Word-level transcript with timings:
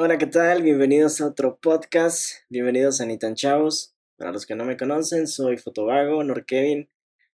Hola, 0.00 0.16
¿qué 0.16 0.28
tal? 0.28 0.62
Bienvenidos 0.62 1.20
a 1.20 1.26
otro 1.26 1.58
podcast. 1.60 2.34
Bienvenidos 2.48 3.00
a 3.00 3.04
Nitan 3.04 3.34
Chavos. 3.34 3.96
Para 4.16 4.30
los 4.30 4.46
que 4.46 4.54
no 4.54 4.64
me 4.64 4.76
conocen, 4.76 5.26
soy 5.26 5.56
Fotovago, 5.56 6.22
Norkevin. 6.22 6.88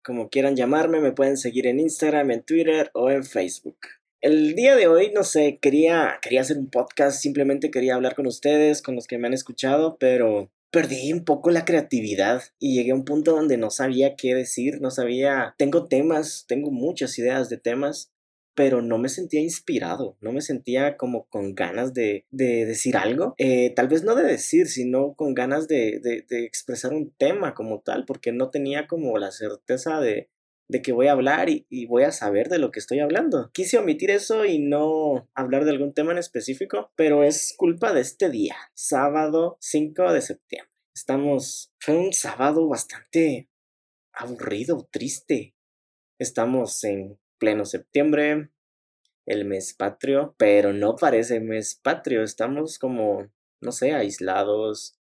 Como 0.02 0.28
quieran 0.28 0.56
llamarme, 0.56 0.98
me 0.98 1.12
pueden 1.12 1.36
seguir 1.36 1.68
en 1.68 1.78
Instagram, 1.78 2.32
en 2.32 2.42
Twitter 2.42 2.90
o 2.94 3.10
en 3.10 3.22
Facebook. 3.22 3.78
El 4.20 4.56
día 4.56 4.74
de 4.74 4.88
hoy, 4.88 5.12
no 5.14 5.22
sé, 5.22 5.60
quería, 5.62 6.18
quería 6.20 6.40
hacer 6.40 6.58
un 6.58 6.68
podcast, 6.68 7.20
simplemente 7.20 7.70
quería 7.70 7.94
hablar 7.94 8.16
con 8.16 8.26
ustedes, 8.26 8.82
con 8.82 8.96
los 8.96 9.06
que 9.06 9.18
me 9.18 9.28
han 9.28 9.34
escuchado, 9.34 9.96
pero 10.00 10.50
perdí 10.72 11.12
un 11.12 11.24
poco 11.24 11.52
la 11.52 11.64
creatividad 11.64 12.42
y 12.58 12.74
llegué 12.74 12.90
a 12.90 12.96
un 12.96 13.04
punto 13.04 13.36
donde 13.36 13.56
no 13.56 13.70
sabía 13.70 14.16
qué 14.16 14.34
decir, 14.34 14.80
no 14.80 14.90
sabía, 14.90 15.54
tengo 15.58 15.86
temas, 15.86 16.44
tengo 16.48 16.72
muchas 16.72 17.16
ideas 17.20 17.50
de 17.50 17.58
temas, 17.58 18.10
pero 18.58 18.82
no 18.82 18.98
me 18.98 19.08
sentía 19.08 19.40
inspirado, 19.40 20.16
no 20.20 20.32
me 20.32 20.40
sentía 20.40 20.96
como 20.96 21.28
con 21.28 21.54
ganas 21.54 21.94
de, 21.94 22.26
decir 22.32 22.96
algo, 22.96 23.36
eh, 23.38 23.72
tal 23.76 23.86
vez 23.86 24.02
no 24.02 24.16
de 24.16 24.24
decir, 24.24 24.66
sino 24.66 25.14
con 25.14 25.32
ganas 25.32 25.68
de, 25.68 26.24
expresar 26.28 26.92
un 26.92 27.12
tema 27.12 27.54
como 27.54 27.82
tal, 27.82 28.04
porque 28.04 28.32
no 28.32 28.50
tenía 28.50 28.88
como 28.88 29.16
la 29.16 29.30
certeza 29.30 30.00
de, 30.00 30.28
que 30.82 30.90
voy 30.90 31.06
a 31.06 31.12
hablar 31.12 31.48
y, 31.48 31.68
y, 31.70 31.86
voy 31.86 32.02
a 32.02 32.10
saber 32.10 32.48
de 32.48 32.58
lo 32.58 32.72
que 32.72 32.80
estoy 32.80 32.98
hablando. 32.98 33.48
Quise 33.52 33.78
omitir 33.78 34.10
eso 34.10 34.44
y 34.44 34.58
no 34.58 35.28
hablar 35.34 35.64
de 35.64 35.70
algún 35.70 35.94
tema 35.94 36.10
en 36.10 36.18
específico, 36.18 36.90
pero 36.96 37.22
es 37.22 37.54
culpa 37.56 37.92
de 37.92 38.00
este 38.00 38.28
día, 38.28 38.56
sábado 38.74 39.56
5 39.60 40.12
de 40.12 40.20
septiembre. 40.20 40.72
Estamos, 40.96 41.70
fue 41.78 41.96
un 41.96 42.12
sábado 42.12 42.66
bastante 42.66 43.48
aburrido, 44.12 44.88
triste. 44.90 45.54
Estamos 46.18 46.82
en 46.82 47.20
pleno 47.38 47.64
septiembre, 47.64 48.50
el 49.26 49.44
mes 49.44 49.74
patrio, 49.74 50.34
pero 50.38 50.72
no 50.72 50.96
parece 50.96 51.40
mes 51.40 51.74
patrio, 51.74 52.22
estamos 52.22 52.78
como, 52.78 53.30
no 53.60 53.72
sé, 53.72 53.92
aislados, 53.92 54.98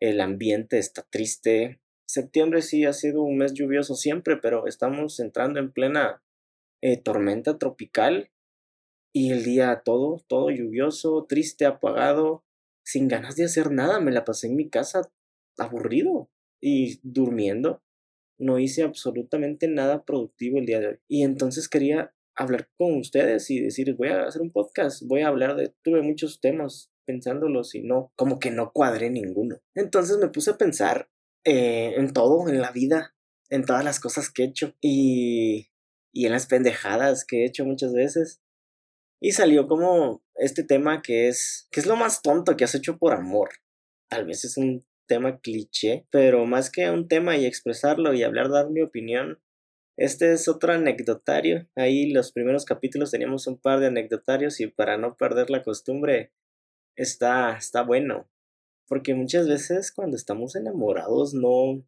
el 0.00 0.20
ambiente 0.20 0.78
está 0.78 1.02
triste. 1.02 1.80
Septiembre 2.06 2.62
sí 2.62 2.84
ha 2.84 2.92
sido 2.92 3.22
un 3.22 3.36
mes 3.36 3.52
lluvioso 3.52 3.94
siempre, 3.94 4.36
pero 4.36 4.66
estamos 4.66 5.20
entrando 5.20 5.60
en 5.60 5.72
plena 5.72 6.22
eh, 6.82 6.96
tormenta 6.96 7.58
tropical 7.58 8.30
y 9.12 9.32
el 9.32 9.44
día 9.44 9.82
todo, 9.84 10.24
todo 10.28 10.50
lluvioso, 10.50 11.26
triste, 11.28 11.66
apagado, 11.66 12.44
sin 12.84 13.08
ganas 13.08 13.36
de 13.36 13.44
hacer 13.44 13.70
nada, 13.70 14.00
me 14.00 14.12
la 14.12 14.24
pasé 14.24 14.46
en 14.46 14.56
mi 14.56 14.70
casa 14.70 15.10
aburrido 15.58 16.30
y 16.62 17.00
durmiendo 17.02 17.82
no 18.38 18.58
hice 18.58 18.82
absolutamente 18.82 19.68
nada 19.68 20.04
productivo 20.04 20.58
el 20.58 20.66
día 20.66 20.80
de 20.80 20.86
hoy. 20.88 20.98
Y 21.08 21.22
entonces 21.22 21.68
quería 21.68 22.14
hablar 22.36 22.70
con 22.76 22.96
ustedes 22.96 23.50
y 23.50 23.60
decir, 23.60 23.94
voy 23.96 24.08
a 24.08 24.24
hacer 24.24 24.40
un 24.42 24.52
podcast, 24.52 25.02
voy 25.04 25.22
a 25.22 25.28
hablar 25.28 25.56
de, 25.56 25.74
tuve 25.82 26.02
muchos 26.02 26.40
temas 26.40 26.92
pensándolos 27.04 27.74
y 27.74 27.82
no, 27.82 28.12
como 28.16 28.38
que 28.38 28.50
no 28.50 28.72
cuadré 28.72 29.10
ninguno. 29.10 29.60
Entonces 29.74 30.18
me 30.18 30.28
puse 30.28 30.52
a 30.52 30.58
pensar 30.58 31.10
eh, 31.44 31.94
en 31.96 32.12
todo, 32.12 32.48
en 32.48 32.60
la 32.60 32.70
vida, 32.70 33.14
en 33.50 33.64
todas 33.64 33.84
las 33.84 33.98
cosas 33.98 34.30
que 34.30 34.44
he 34.44 34.46
hecho 34.46 34.74
y, 34.80 35.70
y 36.12 36.26
en 36.26 36.32
las 36.32 36.46
pendejadas 36.46 37.24
que 37.24 37.42
he 37.42 37.46
hecho 37.46 37.64
muchas 37.64 37.92
veces. 37.92 38.40
Y 39.20 39.32
salió 39.32 39.66
como 39.66 40.22
este 40.36 40.62
tema 40.62 41.02
que 41.02 41.28
es, 41.28 41.66
que 41.72 41.80
es 41.80 41.86
lo 41.86 41.96
más 41.96 42.22
tonto 42.22 42.56
que 42.56 42.64
has 42.64 42.74
hecho 42.74 42.98
por 42.98 43.12
amor. 43.12 43.50
Tal 44.08 44.26
vez 44.26 44.44
es 44.44 44.56
un 44.56 44.86
tema 45.08 45.40
cliché, 45.40 46.06
pero 46.10 46.46
más 46.46 46.70
que 46.70 46.88
un 46.90 47.08
tema 47.08 47.36
y 47.36 47.46
expresarlo 47.46 48.14
y 48.14 48.22
hablar, 48.22 48.48
dar 48.50 48.70
mi 48.70 48.82
opinión, 48.82 49.40
este 49.98 50.32
es 50.32 50.46
otro 50.46 50.72
anecdotario. 50.72 51.66
Ahí 51.74 52.12
los 52.12 52.30
primeros 52.30 52.64
capítulos 52.64 53.10
teníamos 53.10 53.48
un 53.48 53.58
par 53.58 53.80
de 53.80 53.88
anecdotarios 53.88 54.60
y 54.60 54.68
para 54.68 54.96
no 54.96 55.16
perder 55.16 55.50
la 55.50 55.64
costumbre, 55.64 56.30
está, 56.94 57.56
está 57.56 57.82
bueno. 57.82 58.28
Porque 58.86 59.14
muchas 59.14 59.48
veces 59.48 59.90
cuando 59.90 60.16
estamos 60.16 60.54
enamorados 60.54 61.34
no, 61.34 61.82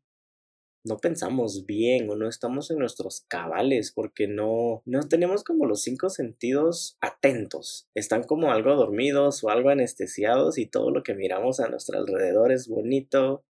no 0.85 0.97
pensamos 0.97 1.67
bien 1.67 2.09
o 2.09 2.17
no 2.17 2.29
estamos 2.29 2.71
en 2.71 2.79
nuestros 2.79 3.25
cabales 3.29 3.93
porque 3.93 4.27
no, 4.29 4.83
no 4.87 5.01
tenemos 5.09 5.45
como 5.45 5.67
los 5.67 5.83
cinco 5.83 6.09
sentidos 6.09 6.97
atentos. 7.01 7.89
Están 7.95 8.23
como 8.23 8.51
algo 8.51 8.75
dormidos 8.75 9.45
o 9.45 9.51
algo 9.51 9.69
anestesiados 9.69 10.59
y 10.59 10.67
todo 10.67 10.91
lo 10.91 11.03
que 11.03 11.15
miramos 11.15 11.61
a 11.61 11.69
nuestro 11.69 11.99
alrededor 11.99 12.53
es 12.53 12.69
bonito, 12.69 13.45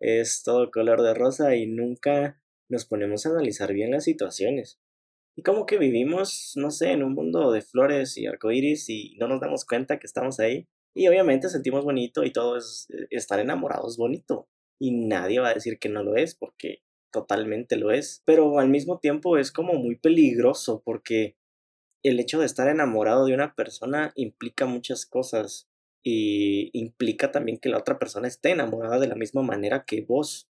es 0.00 0.42
todo 0.42 0.70
color 0.70 1.02
de 1.02 1.14
rosa 1.14 1.56
y 1.56 1.66
nunca 1.66 2.40
nos 2.68 2.84
ponemos 2.84 3.24
a 3.24 3.30
analizar 3.30 3.72
bien 3.72 3.90
las 3.92 4.04
situaciones. 4.04 4.78
Y 5.36 5.42
como 5.42 5.66
que 5.66 5.78
vivimos, 5.78 6.52
no 6.56 6.70
sé, 6.70 6.92
en 6.92 7.02
un 7.02 7.14
mundo 7.14 7.50
de 7.50 7.62
flores 7.62 8.16
y 8.18 8.26
arcoíris 8.26 8.88
y 8.88 9.16
no 9.18 9.26
nos 9.26 9.40
damos 9.40 9.64
cuenta 9.64 9.98
que 9.98 10.06
estamos 10.06 10.38
ahí. 10.38 10.68
Y 10.94 11.08
obviamente 11.08 11.48
sentimos 11.48 11.84
bonito 11.84 12.22
y 12.24 12.32
todo 12.32 12.56
es 12.56 12.86
eh, 12.90 13.06
estar 13.10 13.40
enamorados 13.40 13.96
bonito 13.96 14.48
y 14.84 14.90
nadie 14.90 15.40
va 15.40 15.48
a 15.48 15.54
decir 15.54 15.78
que 15.78 15.88
no 15.88 16.02
lo 16.02 16.14
es 16.14 16.34
porque 16.34 16.82
totalmente 17.10 17.76
lo 17.76 17.90
es, 17.90 18.22
pero 18.26 18.58
al 18.58 18.68
mismo 18.68 18.98
tiempo 18.98 19.38
es 19.38 19.50
como 19.50 19.72
muy 19.74 19.96
peligroso 19.96 20.82
porque 20.84 21.36
el 22.02 22.20
hecho 22.20 22.38
de 22.38 22.44
estar 22.44 22.68
enamorado 22.68 23.24
de 23.24 23.32
una 23.32 23.54
persona 23.54 24.12
implica 24.14 24.66
muchas 24.66 25.06
cosas 25.06 25.70
y 26.02 26.68
implica 26.78 27.32
también 27.32 27.56
que 27.56 27.70
la 27.70 27.78
otra 27.78 27.98
persona 27.98 28.28
esté 28.28 28.50
enamorada 28.50 28.98
de 28.98 29.08
la 29.08 29.14
misma 29.14 29.40
manera 29.40 29.86
que 29.86 30.02
vos, 30.02 30.50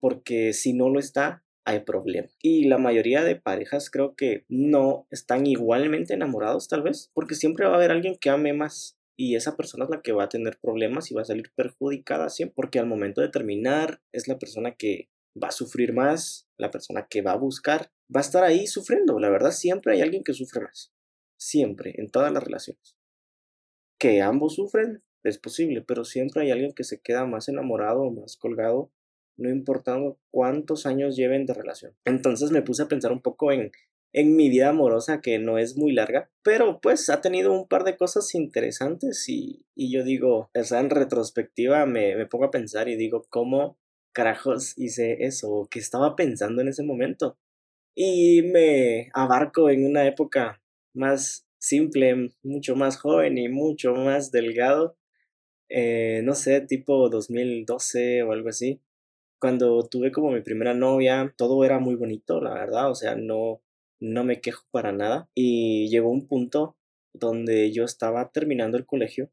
porque 0.00 0.54
si 0.54 0.72
no 0.72 0.88
lo 0.88 0.98
está, 0.98 1.44
hay 1.66 1.80
problema. 1.80 2.28
Y 2.40 2.64
la 2.68 2.78
mayoría 2.78 3.22
de 3.22 3.36
parejas 3.36 3.90
creo 3.90 4.14
que 4.14 4.46
no 4.48 5.06
están 5.10 5.46
igualmente 5.46 6.14
enamorados 6.14 6.68
tal 6.68 6.80
vez, 6.80 7.10
porque 7.12 7.34
siempre 7.34 7.66
va 7.66 7.72
a 7.72 7.76
haber 7.76 7.90
alguien 7.90 8.16
que 8.18 8.30
ame 8.30 8.54
más 8.54 8.96
y 9.16 9.36
esa 9.36 9.56
persona 9.56 9.84
es 9.84 9.90
la 9.90 10.02
que 10.02 10.12
va 10.12 10.24
a 10.24 10.28
tener 10.28 10.58
problemas 10.60 11.10
y 11.10 11.14
va 11.14 11.22
a 11.22 11.26
salir 11.26 11.52
perjudicada 11.54 12.28
siempre, 12.28 12.54
porque 12.56 12.78
al 12.78 12.86
momento 12.86 13.20
de 13.20 13.28
terminar 13.28 14.00
es 14.12 14.28
la 14.28 14.38
persona 14.38 14.74
que 14.74 15.08
va 15.40 15.48
a 15.48 15.52
sufrir 15.52 15.92
más, 15.92 16.48
la 16.56 16.70
persona 16.70 17.06
que 17.08 17.22
va 17.22 17.32
a 17.32 17.36
buscar 17.36 17.90
va 18.14 18.20
a 18.20 18.22
estar 18.22 18.44
ahí 18.44 18.66
sufriendo. 18.66 19.18
La 19.18 19.30
verdad, 19.30 19.50
siempre 19.50 19.94
hay 19.94 20.00
alguien 20.02 20.24
que 20.24 20.34
sufre 20.34 20.60
más. 20.60 20.92
Siempre, 21.36 21.94
en 21.96 22.10
todas 22.10 22.32
las 22.32 22.42
relaciones. 22.42 22.96
Que 23.98 24.22
ambos 24.22 24.54
sufren, 24.54 25.02
es 25.22 25.38
posible, 25.38 25.82
pero 25.82 26.04
siempre 26.04 26.42
hay 26.42 26.50
alguien 26.50 26.72
que 26.72 26.84
se 26.84 27.00
queda 27.00 27.24
más 27.24 27.48
enamorado 27.48 28.02
o 28.02 28.10
más 28.10 28.36
colgado, 28.36 28.92
no 29.36 29.50
importando 29.50 30.18
cuántos 30.30 30.86
años 30.86 31.16
lleven 31.16 31.46
de 31.46 31.54
relación. 31.54 31.96
Entonces 32.04 32.50
me 32.50 32.62
puse 32.62 32.82
a 32.82 32.88
pensar 32.88 33.12
un 33.12 33.22
poco 33.22 33.50
en 33.50 33.72
en 34.14 34.36
mi 34.36 34.48
vida 34.48 34.68
amorosa 34.68 35.20
que 35.20 35.40
no 35.40 35.58
es 35.58 35.76
muy 35.76 35.92
larga, 35.92 36.30
pero 36.44 36.80
pues 36.80 37.10
ha 37.10 37.20
tenido 37.20 37.52
un 37.52 37.66
par 37.66 37.82
de 37.82 37.96
cosas 37.96 38.32
interesantes 38.36 39.28
y, 39.28 39.66
yo 39.76 40.04
digo, 40.04 40.50
o 40.54 40.64
sea, 40.64 40.78
en 40.80 40.90
retrospectiva 40.90 41.84
me, 41.84 42.14
me, 42.14 42.26
pongo 42.26 42.44
a 42.44 42.50
pensar 42.52 42.88
y 42.88 42.96
digo, 42.96 43.26
¿cómo 43.28 43.76
carajos 44.12 44.78
hice 44.78 45.24
eso? 45.24 45.66
¿Qué 45.68 45.80
estaba 45.80 46.14
pensando 46.14 46.62
en 46.62 46.68
ese 46.68 46.84
momento? 46.84 47.36
Y 47.96 48.42
me 48.42 49.10
abarco 49.14 49.68
en 49.68 49.84
una 49.84 50.06
época 50.06 50.62
más 50.94 51.48
simple, 51.58 52.30
mucho 52.44 52.76
más 52.76 52.96
joven 52.98 53.36
y 53.36 53.48
mucho 53.48 53.94
más 53.94 54.30
delgado, 54.30 54.96
eh, 55.68 56.22
no 56.24 56.36
sé, 56.36 56.60
tipo 56.60 57.08
2012 57.08 58.22
o 58.22 58.32
algo 58.32 58.48
así. 58.48 58.80
Cuando 59.40 59.88
tuve 59.88 60.12
como 60.12 60.30
mi 60.30 60.40
primera 60.42 60.72
novia, 60.72 61.34
todo 61.36 61.64
era 61.64 61.80
muy 61.80 61.96
bonito, 61.96 62.40
la 62.40 62.54
verdad, 62.54 62.90
o 62.90 62.94
sea, 62.94 63.16
no, 63.16 63.63
no 64.00 64.24
me 64.24 64.40
quejo 64.40 64.64
para 64.70 64.92
nada. 64.92 65.28
Y 65.34 65.88
llegó 65.88 66.10
un 66.10 66.26
punto 66.26 66.76
donde 67.12 67.72
yo 67.72 67.84
estaba 67.84 68.30
terminando 68.30 68.76
el 68.76 68.86
colegio, 68.86 69.30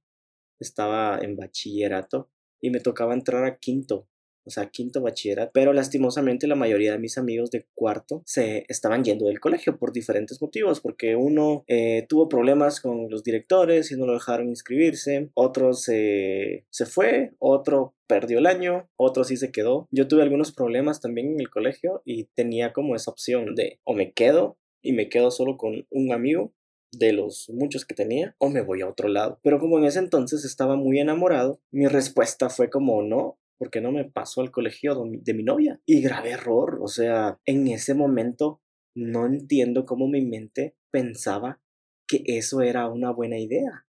estaba 0.60 1.20
en 1.20 1.36
bachillerato 1.36 2.30
y 2.62 2.70
me 2.70 2.80
tocaba 2.80 3.14
entrar 3.14 3.44
a 3.46 3.58
quinto 3.58 4.08
o 4.46 4.50
sea, 4.50 4.70
quinto 4.70 5.02
bachillerato, 5.02 5.52
pero 5.54 5.74
lastimosamente 5.74 6.48
la 6.48 6.56
mayoría 6.56 6.94
de 6.94 7.00
mis 7.00 7.18
amigos 7.18 7.52
de 7.52 7.66
cuarto 7.74 8.24
se 8.26 8.66
estaban 8.68 9.04
yendo 9.04 9.26
del 9.28 9.40
colegio 9.40 9.78
por 9.78 9.92
diferentes 9.92 10.42
motivos, 10.42 10.82
porque 10.82 11.16
uno 11.16 11.64
eh, 11.68 12.06
tuvo 12.10 12.30
problemas 12.30 12.82
con 12.82 13.10
los 13.10 13.24
directores 13.24 13.92
y 13.92 13.98
no 13.98 14.06
lo 14.06 14.14
dejaron 14.14 14.50
inscribirse, 14.50 15.30
otro 15.34 15.74
se, 15.74 16.66
se 16.70 16.86
fue, 16.86 17.34
otro 17.40 17.96
perdió 18.08 18.40
el 18.40 18.46
año, 18.46 18.90
otro 18.98 19.24
sí 19.24 19.38
se 19.38 19.52
quedó. 19.52 19.88
Yo 19.92 20.08
tuve 20.08 20.22
algunos 20.22 20.52
problemas 20.52 21.00
también 21.00 21.32
en 21.32 21.40
el 21.40 21.50
colegio 21.50 22.02
y 22.04 22.26
tenía 22.36 22.74
como 22.74 22.96
esa 22.96 23.12
opción 23.12 23.56
de 23.56 23.80
o 23.84 23.94
me 23.94 24.12
quedo 24.12 24.58
y 24.82 24.94
me 24.94 25.08
quedo 25.08 25.32
solo 25.32 25.58
con 25.58 25.88
un 25.90 26.12
amigo 26.12 26.54
de 26.92 27.14
los 27.14 27.50
muchos 27.50 27.86
que 27.86 27.96
tenía 27.96 28.36
o 28.38 28.50
me 28.50 28.62
voy 28.62 28.82
a 28.82 28.90
otro 28.90 29.08
lado. 29.08 29.40
Pero 29.44 29.60
como 29.60 29.78
en 29.78 29.86
ese 29.86 30.00
entonces 30.00 30.44
estaba 30.44 30.76
muy 30.76 31.00
enamorado, 31.00 31.62
mi 31.72 31.88
respuesta 31.88 32.50
fue 32.50 32.70
como 32.70 33.02
no, 33.02 33.40
porque 33.62 33.80
no 33.80 33.92
me 33.92 34.06
pasó 34.06 34.42
al 34.42 34.50
colegio 34.50 35.00
de 35.06 35.34
mi 35.36 35.44
novia. 35.44 35.80
Y 35.86 36.02
grave 36.02 36.32
error, 36.32 36.80
o 36.82 36.88
sea, 36.88 37.40
en 37.46 37.68
ese 37.68 37.94
momento 37.94 38.60
no 38.96 39.28
entiendo 39.28 39.86
cómo 39.86 40.08
mi 40.08 40.26
mente 40.26 40.76
pensaba 40.90 41.62
que 42.08 42.24
eso 42.26 42.62
era 42.62 42.88
una 42.88 43.12
buena 43.12 43.38
idea. 43.38 43.86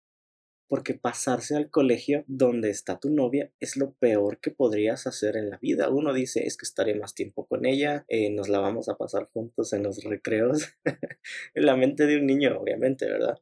Porque 0.69 0.93
pasarse 0.93 1.57
al 1.57 1.69
colegio 1.69 2.23
donde 2.27 2.69
está 2.69 2.97
tu 2.97 3.09
novia 3.09 3.51
es 3.59 3.75
lo 3.75 3.91
peor 3.95 4.39
que 4.39 4.51
podrías 4.51 5.05
hacer 5.05 5.35
en 5.35 5.49
la 5.49 5.57
vida. 5.57 5.89
Uno 5.89 6.13
dice, 6.13 6.45
es 6.45 6.55
que 6.55 6.63
estaré 6.65 6.95
más 6.95 7.13
tiempo 7.13 7.45
con 7.45 7.65
ella, 7.65 8.05
eh, 8.07 8.29
nos 8.29 8.47
la 8.47 8.59
vamos 8.59 8.87
a 8.87 8.95
pasar 8.95 9.27
juntos 9.33 9.73
en 9.73 9.83
los 9.83 10.01
recreos. 10.05 10.75
en 10.85 10.95
la 11.65 11.75
mente 11.75 12.05
de 12.05 12.15
un 12.15 12.25
niño, 12.25 12.57
obviamente, 12.57 13.05
¿verdad? 13.05 13.37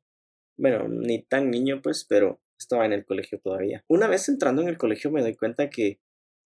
Bueno, 0.58 0.88
ni 0.88 1.22
tan 1.22 1.52
niño, 1.52 1.84
pues, 1.84 2.04
pero 2.04 2.42
estaba 2.58 2.88
en 2.88 2.94
el 2.94 3.06
colegio 3.06 3.40
todavía. 3.40 3.84
Una 3.88 4.08
vez 4.08 4.28
entrando 4.28 4.64
en 4.64 4.70
el 4.70 4.80
colegio 4.80 5.12
me 5.12 5.22
doy 5.22 5.36
cuenta 5.36 5.70
que 5.70 6.00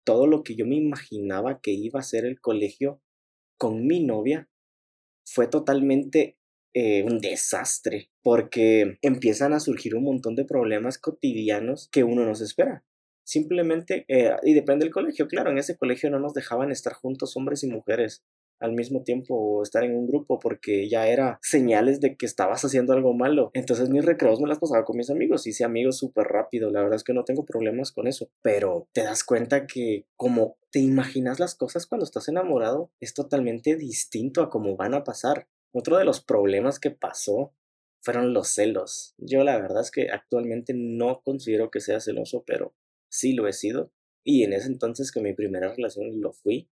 todo 0.03 0.27
lo 0.27 0.43
que 0.43 0.55
yo 0.55 0.65
me 0.65 0.75
imaginaba 0.75 1.59
que 1.61 1.71
iba 1.71 1.99
a 1.99 2.03
ser 2.03 2.25
el 2.25 2.39
colegio 2.39 3.01
con 3.57 3.85
mi 3.85 4.03
novia 4.03 4.49
fue 5.25 5.47
totalmente 5.47 6.37
eh, 6.73 7.03
un 7.03 7.19
desastre, 7.19 8.09
porque 8.23 8.97
empiezan 9.01 9.53
a 9.53 9.59
surgir 9.59 9.95
un 9.95 10.03
montón 10.03 10.35
de 10.35 10.45
problemas 10.45 10.97
cotidianos 10.97 11.89
que 11.91 12.03
uno 12.03 12.25
no 12.25 12.33
se 12.33 12.45
espera. 12.45 12.85
Simplemente, 13.23 14.05
eh, 14.07 14.35
y 14.43 14.53
depende 14.53 14.85
del 14.85 14.93
colegio, 14.93 15.27
claro, 15.27 15.51
en 15.51 15.57
ese 15.57 15.77
colegio 15.77 16.09
no 16.09 16.19
nos 16.19 16.33
dejaban 16.33 16.71
estar 16.71 16.93
juntos 16.93 17.35
hombres 17.35 17.63
y 17.63 17.67
mujeres 17.67 18.23
al 18.61 18.73
mismo 18.73 19.03
tiempo 19.03 19.35
o 19.35 19.63
estar 19.63 19.83
en 19.83 19.95
un 19.95 20.07
grupo 20.07 20.39
porque 20.39 20.87
ya 20.87 21.07
era 21.07 21.39
señales 21.41 21.99
de 21.99 22.15
que 22.15 22.25
estabas 22.25 22.63
haciendo 22.63 22.93
algo 22.93 23.13
malo. 23.13 23.51
Entonces 23.53 23.89
mis 23.89 24.05
recreos 24.05 24.39
me 24.39 24.47
las 24.47 24.59
pasaba 24.59 24.85
con 24.85 24.97
mis 24.97 25.09
amigos, 25.09 25.47
hice 25.47 25.63
amigos 25.63 25.97
súper 25.97 26.27
rápido, 26.27 26.69
la 26.69 26.81
verdad 26.81 26.95
es 26.95 27.03
que 27.03 27.13
no 27.13 27.25
tengo 27.25 27.45
problemas 27.45 27.91
con 27.91 28.07
eso, 28.07 28.29
pero 28.41 28.87
te 28.93 29.03
das 29.03 29.23
cuenta 29.23 29.67
que 29.67 30.05
como 30.15 30.57
te 30.71 30.79
imaginas 30.79 31.39
las 31.39 31.55
cosas 31.55 31.85
cuando 31.85 32.05
estás 32.05 32.29
enamorado 32.29 32.91
es 32.99 33.13
totalmente 33.13 33.75
distinto 33.75 34.41
a 34.41 34.49
cómo 34.49 34.75
van 34.75 34.93
a 34.93 35.03
pasar. 35.03 35.47
Otro 35.73 35.97
de 35.97 36.05
los 36.05 36.21
problemas 36.21 36.79
que 36.79 36.91
pasó 36.91 37.53
fueron 38.01 38.33
los 38.33 38.49
celos. 38.49 39.13
Yo 39.17 39.43
la 39.43 39.59
verdad 39.59 39.81
es 39.81 39.91
que 39.91 40.09
actualmente 40.09 40.73
no 40.75 41.21
considero 41.23 41.69
que 41.71 41.79
sea 41.79 41.99
celoso, 41.99 42.43
pero 42.45 42.73
sí 43.09 43.33
lo 43.33 43.47
he 43.47 43.53
sido. 43.53 43.91
Y 44.23 44.43
en 44.43 44.53
ese 44.53 44.67
entonces 44.67 45.11
que 45.11 45.21
mi 45.21 45.33
primera 45.33 45.73
relación 45.73 46.21
lo 46.21 46.33
fui, 46.33 46.69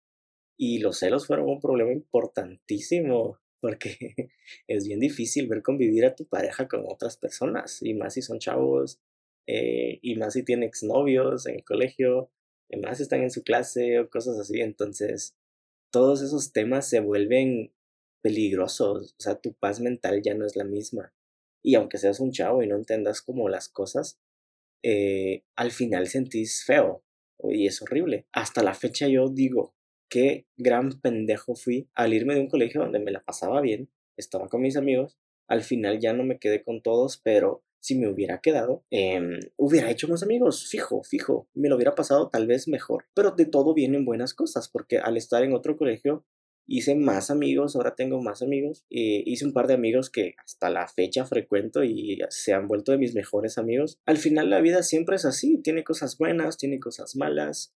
y 0.56 0.78
los 0.78 0.98
celos 0.98 1.26
fueron 1.26 1.48
un 1.48 1.60
problema 1.60 1.92
importantísimo 1.92 3.38
porque 3.64 3.96
es 4.68 4.86
bien 4.86 5.00
difícil 5.00 5.48
ver 5.48 5.62
convivir 5.62 6.04
a 6.04 6.14
tu 6.14 6.26
pareja 6.26 6.68
con 6.68 6.84
otras 6.86 7.16
personas, 7.16 7.80
y 7.80 7.94
más 7.94 8.12
si 8.12 8.20
son 8.20 8.38
chavos, 8.38 9.00
eh, 9.46 10.00
y 10.02 10.16
más 10.16 10.34
si 10.34 10.42
tienen 10.42 10.68
exnovios 10.68 11.46
en 11.46 11.54
el 11.54 11.64
colegio, 11.64 12.30
y 12.68 12.76
más 12.76 12.98
si 12.98 13.04
están 13.04 13.22
en 13.22 13.30
su 13.30 13.42
clase 13.42 14.00
o 14.00 14.10
cosas 14.10 14.38
así. 14.38 14.60
Entonces, 14.60 15.34
todos 15.90 16.20
esos 16.20 16.52
temas 16.52 16.86
se 16.90 17.00
vuelven 17.00 17.72
peligrosos, 18.22 19.14
o 19.18 19.22
sea, 19.22 19.36
tu 19.36 19.54
paz 19.54 19.80
mental 19.80 20.20
ya 20.22 20.34
no 20.34 20.44
es 20.44 20.56
la 20.56 20.64
misma. 20.64 21.14
Y 21.62 21.76
aunque 21.76 21.96
seas 21.96 22.20
un 22.20 22.32
chavo 22.32 22.62
y 22.62 22.66
no 22.66 22.76
entendas 22.76 23.22
como 23.22 23.48
las 23.48 23.70
cosas, 23.70 24.20
eh, 24.82 25.44
al 25.56 25.70
final 25.70 26.08
sentís 26.08 26.64
feo 26.66 27.02
y 27.44 27.66
es 27.66 27.80
horrible. 27.80 28.26
Hasta 28.32 28.62
la 28.62 28.74
fecha 28.74 29.08
yo 29.08 29.30
digo, 29.30 29.74
qué 30.14 30.46
gran 30.56 31.00
pendejo 31.00 31.56
fui 31.56 31.88
al 31.92 32.14
irme 32.14 32.34
de 32.34 32.40
un 32.40 32.48
colegio 32.48 32.80
donde 32.80 33.00
me 33.00 33.10
la 33.10 33.24
pasaba 33.24 33.60
bien, 33.60 33.90
estaba 34.16 34.46
con 34.46 34.62
mis 34.62 34.76
amigos, 34.76 35.18
al 35.48 35.62
final 35.62 35.98
ya 35.98 36.12
no 36.12 36.22
me 36.22 36.38
quedé 36.38 36.62
con 36.62 36.82
todos, 36.82 37.20
pero 37.24 37.64
si 37.80 37.96
me 37.96 38.08
hubiera 38.08 38.40
quedado, 38.40 38.84
em, 38.90 39.40
hubiera 39.56 39.90
hecho 39.90 40.06
más 40.06 40.22
amigos, 40.22 40.68
fijo, 40.68 41.02
fijo, 41.02 41.48
me 41.52 41.68
lo 41.68 41.74
hubiera 41.74 41.96
pasado 41.96 42.30
tal 42.30 42.46
vez 42.46 42.68
mejor, 42.68 43.06
pero 43.12 43.32
de 43.32 43.46
todo 43.46 43.74
vienen 43.74 44.04
buenas 44.04 44.34
cosas, 44.34 44.68
porque 44.68 44.98
al 44.98 45.16
estar 45.16 45.42
en 45.42 45.52
otro 45.52 45.76
colegio 45.76 46.24
hice 46.68 46.94
más 46.94 47.28
amigos, 47.32 47.74
ahora 47.74 47.96
tengo 47.96 48.22
más 48.22 48.40
amigos, 48.40 48.84
hice 48.88 49.44
un 49.44 49.52
par 49.52 49.66
de 49.66 49.74
amigos 49.74 50.10
que 50.10 50.36
hasta 50.38 50.70
la 50.70 50.86
fecha 50.86 51.26
frecuento 51.26 51.82
y 51.82 52.20
se 52.30 52.52
han 52.52 52.68
vuelto 52.68 52.92
de 52.92 52.98
mis 52.98 53.16
mejores 53.16 53.58
amigos. 53.58 53.98
Al 54.06 54.18
final 54.18 54.48
la 54.48 54.60
vida 54.60 54.84
siempre 54.84 55.16
es 55.16 55.24
así, 55.24 55.58
tiene 55.58 55.82
cosas 55.82 56.16
buenas, 56.18 56.56
tiene 56.56 56.78
cosas 56.78 57.16
malas, 57.16 57.74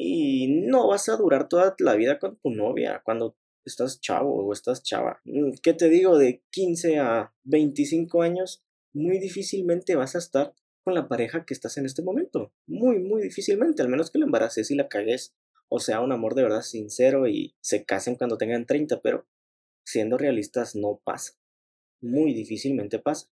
y 0.00 0.46
no 0.46 0.86
vas 0.86 1.08
a 1.08 1.16
durar 1.16 1.48
toda 1.48 1.74
la 1.80 1.96
vida 1.96 2.20
con 2.20 2.38
tu 2.38 2.50
novia 2.50 3.02
cuando 3.04 3.36
estás 3.64 4.00
chavo 4.00 4.46
o 4.46 4.52
estás 4.52 4.84
chava. 4.84 5.20
Mm, 5.24 5.54
¿Qué 5.60 5.74
te 5.74 5.88
digo? 5.88 6.16
De 6.18 6.44
15 6.52 7.00
a 7.00 7.34
25 7.42 8.22
años, 8.22 8.62
muy 8.94 9.18
difícilmente 9.18 9.96
vas 9.96 10.14
a 10.14 10.18
estar 10.18 10.54
con 10.84 10.94
la 10.94 11.08
pareja 11.08 11.44
que 11.44 11.52
estás 11.52 11.78
en 11.78 11.84
este 11.84 12.04
momento. 12.04 12.52
Muy, 12.68 13.00
muy 13.00 13.22
difícilmente, 13.22 13.82
al 13.82 13.88
menos 13.88 14.12
que 14.12 14.20
la 14.20 14.26
embaraces 14.26 14.70
y 14.70 14.76
la 14.76 14.88
cagues. 14.88 15.34
O 15.68 15.80
sea, 15.80 16.00
un 16.00 16.12
amor 16.12 16.36
de 16.36 16.44
verdad 16.44 16.62
sincero 16.62 17.26
y 17.26 17.56
se 17.60 17.84
casen 17.84 18.14
cuando 18.14 18.38
tengan 18.38 18.66
30, 18.66 19.00
pero 19.02 19.26
siendo 19.84 20.16
realistas 20.16 20.76
no 20.76 21.00
pasa. 21.02 21.32
Muy 22.00 22.34
difícilmente 22.34 23.00
pasa. 23.00 23.28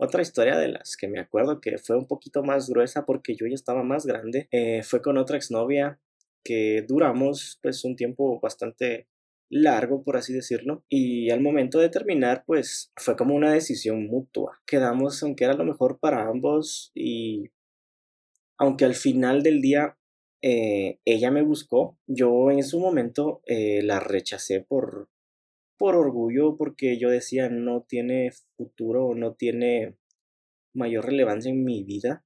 Otra 0.00 0.22
historia 0.22 0.56
de 0.56 0.68
las 0.68 0.96
que 0.96 1.08
me 1.08 1.18
acuerdo 1.18 1.60
que 1.60 1.76
fue 1.78 1.96
un 1.96 2.06
poquito 2.06 2.44
más 2.44 2.70
gruesa 2.70 3.04
porque 3.04 3.34
yo 3.34 3.46
ya 3.48 3.54
estaba 3.54 3.82
más 3.82 4.06
grande 4.06 4.48
eh, 4.52 4.84
fue 4.84 5.02
con 5.02 5.18
otra 5.18 5.36
exnovia 5.36 6.00
que 6.44 6.84
duramos 6.86 7.58
pues 7.62 7.84
un 7.84 7.96
tiempo 7.96 8.38
bastante 8.40 9.08
largo 9.50 10.04
por 10.04 10.16
así 10.16 10.32
decirlo 10.32 10.84
y 10.88 11.30
al 11.30 11.40
momento 11.40 11.80
de 11.80 11.88
terminar 11.88 12.44
pues 12.46 12.92
fue 12.96 13.16
como 13.16 13.34
una 13.34 13.52
decisión 13.52 14.06
mutua. 14.06 14.60
Quedamos 14.66 15.20
aunque 15.24 15.44
era 15.44 15.54
lo 15.54 15.64
mejor 15.64 15.98
para 15.98 16.28
ambos 16.28 16.92
y 16.94 17.50
aunque 18.56 18.84
al 18.84 18.94
final 18.94 19.42
del 19.42 19.60
día 19.60 19.98
eh, 20.42 21.00
ella 21.04 21.32
me 21.32 21.42
buscó 21.42 21.98
yo 22.06 22.52
en 22.52 22.62
su 22.62 22.78
momento 22.78 23.42
eh, 23.46 23.82
la 23.82 23.98
rechacé 23.98 24.60
por 24.60 25.08
por 25.78 25.94
orgullo, 25.96 26.56
porque 26.56 26.98
yo 26.98 27.08
decía 27.08 27.48
no 27.48 27.82
tiene 27.82 28.32
futuro, 28.56 29.14
no 29.14 29.34
tiene 29.34 29.96
mayor 30.74 31.06
relevancia 31.06 31.50
en 31.50 31.64
mi 31.64 31.84
vida. 31.84 32.24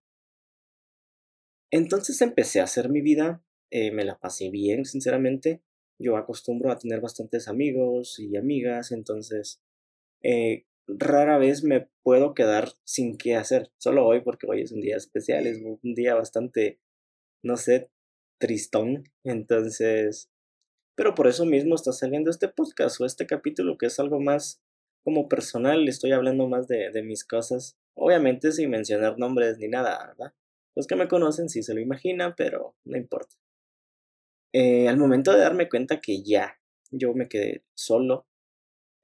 Entonces 1.70 2.20
empecé 2.20 2.60
a 2.60 2.64
hacer 2.64 2.88
mi 2.88 3.00
vida, 3.00 3.44
eh, 3.70 3.92
me 3.92 4.04
la 4.04 4.18
pasé 4.18 4.50
bien, 4.50 4.84
sinceramente. 4.84 5.62
Yo 5.98 6.16
acostumbro 6.16 6.70
a 6.70 6.78
tener 6.78 7.00
bastantes 7.00 7.48
amigos 7.48 8.18
y 8.18 8.36
amigas, 8.36 8.92
entonces 8.92 9.62
eh, 10.22 10.66
rara 10.86 11.38
vez 11.38 11.62
me 11.62 11.88
puedo 12.02 12.34
quedar 12.34 12.72
sin 12.84 13.16
qué 13.16 13.36
hacer. 13.36 13.70
Solo 13.78 14.06
hoy, 14.06 14.22
porque 14.22 14.46
hoy 14.48 14.62
es 14.62 14.72
un 14.72 14.80
día 14.80 14.96
especial, 14.96 15.46
es 15.46 15.60
un 15.62 15.94
día 15.94 16.14
bastante, 16.14 16.80
no 17.42 17.56
sé, 17.56 17.90
tristón. 18.38 19.04
Entonces, 19.24 20.31
pero 20.94 21.14
por 21.14 21.26
eso 21.26 21.46
mismo 21.46 21.74
está 21.74 21.92
saliendo 21.92 22.30
este 22.30 22.48
podcast 22.48 23.00
o 23.00 23.06
este 23.06 23.26
capítulo 23.26 23.78
que 23.78 23.86
es 23.86 23.98
algo 23.98 24.20
más 24.20 24.62
como 25.04 25.28
personal, 25.28 25.88
estoy 25.88 26.12
hablando 26.12 26.48
más 26.48 26.68
de, 26.68 27.02
mis 27.02 27.24
cosas. 27.24 27.76
Obviamente 27.94 28.52
sin 28.52 28.70
mencionar 28.70 29.18
nombres 29.18 29.58
ni 29.58 29.68
nada, 29.68 30.06
¿verdad? 30.06 30.32
Los 30.76 30.86
que 30.86 30.96
me 30.96 31.08
conocen 31.08 31.48
sí 31.48 31.62
se 31.62 31.74
lo 31.74 31.80
imaginan, 31.80 32.34
pero 32.36 32.76
no 32.84 32.96
importa. 32.96 33.34
Eh, 34.52 34.88
al 34.88 34.98
momento 34.98 35.32
de 35.32 35.40
darme 35.40 35.68
cuenta 35.68 36.00
que 36.00 36.22
ya 36.22 36.58
yo 36.90 37.14
me 37.14 37.28
quedé 37.28 37.64
solo, 37.74 38.26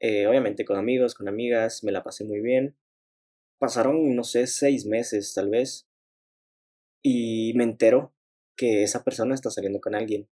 eh, 0.00 0.26
obviamente 0.26 0.64
con 0.64 0.76
amigos, 0.76 1.14
con 1.14 1.29
amigas, 1.29 1.82
me 1.82 1.93
la 1.93 2.02
pasé 2.02 2.25
muy 2.25 2.40
bien. 2.40 2.76
Pasaron, 3.58 4.14
no 4.14 4.23
sé, 4.25 4.46
seis 4.46 4.87
meses 4.87 5.35
tal 5.35 5.50
vez. 5.50 5.88
Y 7.02 7.52
me 7.55 7.64
entero 7.64 8.14
que 8.57 8.83
esa 8.83 9.04
persona 9.04 9.35
está 9.35 9.50
saliendo 9.50 9.80
con 9.80 9.95
alguien 9.95 10.28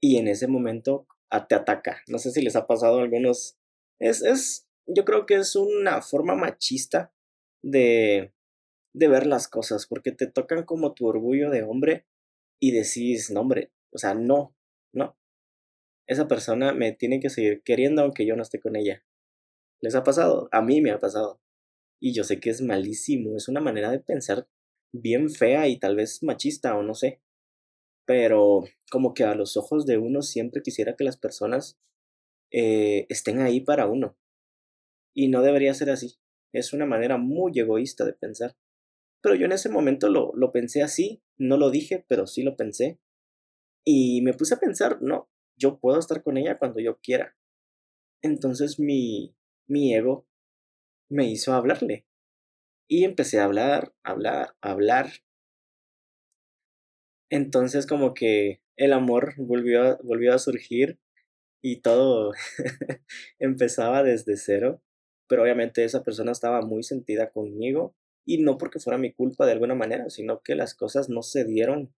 y 0.00 0.18
en 0.18 0.28
ese 0.28 0.46
momento 0.46 1.06
te 1.48 1.54
ataca. 1.54 2.02
No 2.08 2.18
sé 2.18 2.30
si 2.30 2.42
les 2.42 2.56
ha 2.56 2.66
pasado 2.66 2.98
a 2.98 3.02
algunos. 3.02 3.58
Es, 3.98 4.22
es, 4.22 4.68
yo 4.86 5.04
creo 5.04 5.26
que 5.26 5.34
es 5.34 5.56
una 5.56 6.02
forma 6.02 6.34
machista 6.34 7.12
de, 7.62 8.32
de 8.94 9.08
ver 9.08 9.26
las 9.26 9.48
cosas, 9.48 9.86
porque 9.86 10.12
te 10.12 10.26
tocan 10.26 10.64
como 10.64 10.94
tu 10.94 11.06
orgullo 11.06 11.50
de 11.50 11.62
hombre 11.62 12.06
y 12.60 12.72
decís, 12.72 13.30
no, 13.30 13.40
hombre, 13.40 13.72
o 13.92 13.98
sea, 13.98 14.14
no, 14.14 14.54
no. 14.92 15.16
Esa 16.06 16.28
persona 16.28 16.72
me 16.72 16.92
tiene 16.92 17.20
que 17.20 17.30
seguir 17.30 17.62
queriendo 17.62 18.02
aunque 18.02 18.26
yo 18.26 18.36
no 18.36 18.42
esté 18.42 18.60
con 18.60 18.76
ella. 18.76 19.04
¿Les 19.80 19.94
ha 19.94 20.04
pasado? 20.04 20.48
A 20.52 20.62
mí 20.62 20.80
me 20.80 20.92
ha 20.92 20.98
pasado. 20.98 21.40
Y 22.00 22.14
yo 22.14 22.24
sé 22.24 22.40
que 22.40 22.50
es 22.50 22.60
malísimo, 22.60 23.36
es 23.36 23.48
una 23.48 23.60
manera 23.60 23.90
de 23.90 23.98
pensar 23.98 24.48
bien 24.92 25.30
fea 25.30 25.66
y 25.68 25.78
tal 25.78 25.96
vez 25.96 26.22
machista 26.22 26.76
o 26.76 26.82
no 26.82 26.94
sé 26.94 27.20
pero 28.06 28.64
como 28.90 29.12
que 29.12 29.24
a 29.24 29.34
los 29.34 29.56
ojos 29.56 29.84
de 29.84 29.98
uno 29.98 30.22
siempre 30.22 30.62
quisiera 30.62 30.96
que 30.96 31.04
las 31.04 31.18
personas 31.18 31.78
eh, 32.50 33.06
estén 33.08 33.40
ahí 33.40 33.60
para 33.60 33.86
uno. 33.86 34.16
Y 35.14 35.28
no 35.28 35.42
debería 35.42 35.74
ser 35.74 35.90
así. 35.90 36.16
Es 36.52 36.72
una 36.72 36.86
manera 36.86 37.18
muy 37.18 37.52
egoísta 37.58 38.04
de 38.04 38.12
pensar. 38.12 38.56
Pero 39.22 39.34
yo 39.34 39.46
en 39.46 39.52
ese 39.52 39.68
momento 39.68 40.08
lo, 40.08 40.32
lo 40.34 40.52
pensé 40.52 40.82
así, 40.82 41.22
no 41.36 41.56
lo 41.56 41.70
dije, 41.70 42.04
pero 42.08 42.26
sí 42.26 42.42
lo 42.42 42.56
pensé. 42.56 43.00
Y 43.84 44.22
me 44.22 44.34
puse 44.34 44.54
a 44.54 44.60
pensar, 44.60 45.02
no, 45.02 45.28
yo 45.56 45.78
puedo 45.78 45.98
estar 45.98 46.22
con 46.22 46.36
ella 46.36 46.58
cuando 46.58 46.80
yo 46.80 46.98
quiera. 47.00 47.36
Entonces 48.22 48.78
mi, 48.78 49.34
mi 49.66 49.94
ego 49.94 50.26
me 51.08 51.28
hizo 51.28 51.54
hablarle. 51.54 52.06
Y 52.88 53.04
empecé 53.04 53.40
a 53.40 53.44
hablar, 53.44 53.94
hablar, 54.04 54.56
hablar. 54.60 55.10
Entonces 57.30 57.86
como 57.86 58.14
que 58.14 58.60
el 58.76 58.92
amor 58.92 59.34
volvió 59.38 59.82
a, 59.82 59.98
volvió 60.02 60.34
a 60.34 60.38
surgir 60.38 60.98
y 61.62 61.80
todo 61.80 62.32
empezaba 63.38 64.02
desde 64.02 64.36
cero, 64.36 64.82
pero 65.28 65.42
obviamente 65.42 65.84
esa 65.84 66.02
persona 66.02 66.32
estaba 66.32 66.62
muy 66.62 66.82
sentida 66.82 67.30
conmigo 67.30 67.94
y 68.24 68.42
no 68.42 68.58
porque 68.58 68.80
fuera 68.80 68.98
mi 68.98 69.12
culpa 69.12 69.46
de 69.46 69.52
alguna 69.52 69.74
manera, 69.74 70.10
sino 70.10 70.42
que 70.42 70.54
las 70.54 70.74
cosas 70.74 71.08
no 71.08 71.22
se 71.22 71.44
dieron 71.44 71.94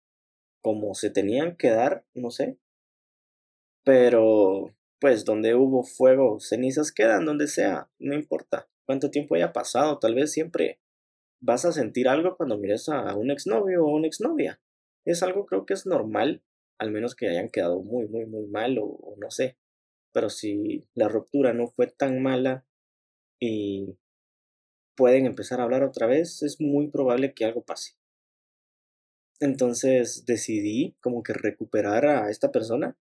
como 0.61 0.93
se 0.95 1.09
tenían 1.09 1.55
que 1.57 1.69
dar, 1.69 2.05
no 2.13 2.31
sé. 2.31 2.57
Pero 3.83 4.73
pues 4.99 5.25
donde 5.25 5.55
hubo 5.55 5.83
fuego, 5.83 6.39
cenizas 6.39 6.91
quedan, 6.91 7.25
donde 7.25 7.47
sea, 7.47 7.89
no 7.99 8.15
importa. 8.15 8.67
cuánto 8.85 9.11
tiempo 9.11 9.35
haya 9.35 9.53
pasado, 9.53 9.99
tal 9.99 10.15
vez 10.15 10.31
siempre 10.31 10.79
vas 11.41 11.65
a 11.65 11.71
sentir 11.71 12.07
algo 12.07 12.35
cuando 12.37 12.57
mires 12.57 12.89
a 12.89 13.15
un 13.15 13.31
exnovio 13.31 13.85
o 13.85 13.95
una 13.95 14.07
exnovia. 14.07 14.59
Es 15.07 15.23
algo 15.23 15.45
creo 15.45 15.65
que 15.65 15.73
es 15.73 15.85
normal, 15.85 16.43
al 16.77 16.91
menos 16.91 17.15
que 17.15 17.29
hayan 17.29 17.47
quedado 17.49 17.81
muy, 17.81 18.07
muy, 18.09 18.25
muy 18.25 18.45
mal 18.47 18.77
o, 18.77 19.15
no 19.17 19.31
sé. 19.31 19.57
Pero 20.11 20.29
si 20.29 20.85
la 20.95 21.07
ruptura 21.07 21.53
no 21.53 21.67
fue 21.67 21.87
tan 21.87 22.21
mala 22.21 22.65
y 23.39 23.97
pueden 24.97 25.25
empezar 25.25 25.61
a 25.61 25.63
hablar 25.63 25.83
otra 25.83 26.07
vez, 26.07 26.43
es 26.43 26.59
muy 26.59 26.89
probable 26.89 27.33
que 27.33 27.45
algo 27.45 27.63
pase. 27.63 27.93
Entonces 29.39 30.25
decidí 30.25 30.97
como 30.99 31.23
que 31.23 31.31
recuperar 31.31 32.05
a 32.05 32.29
esta 32.29 32.51
persona 32.51 32.97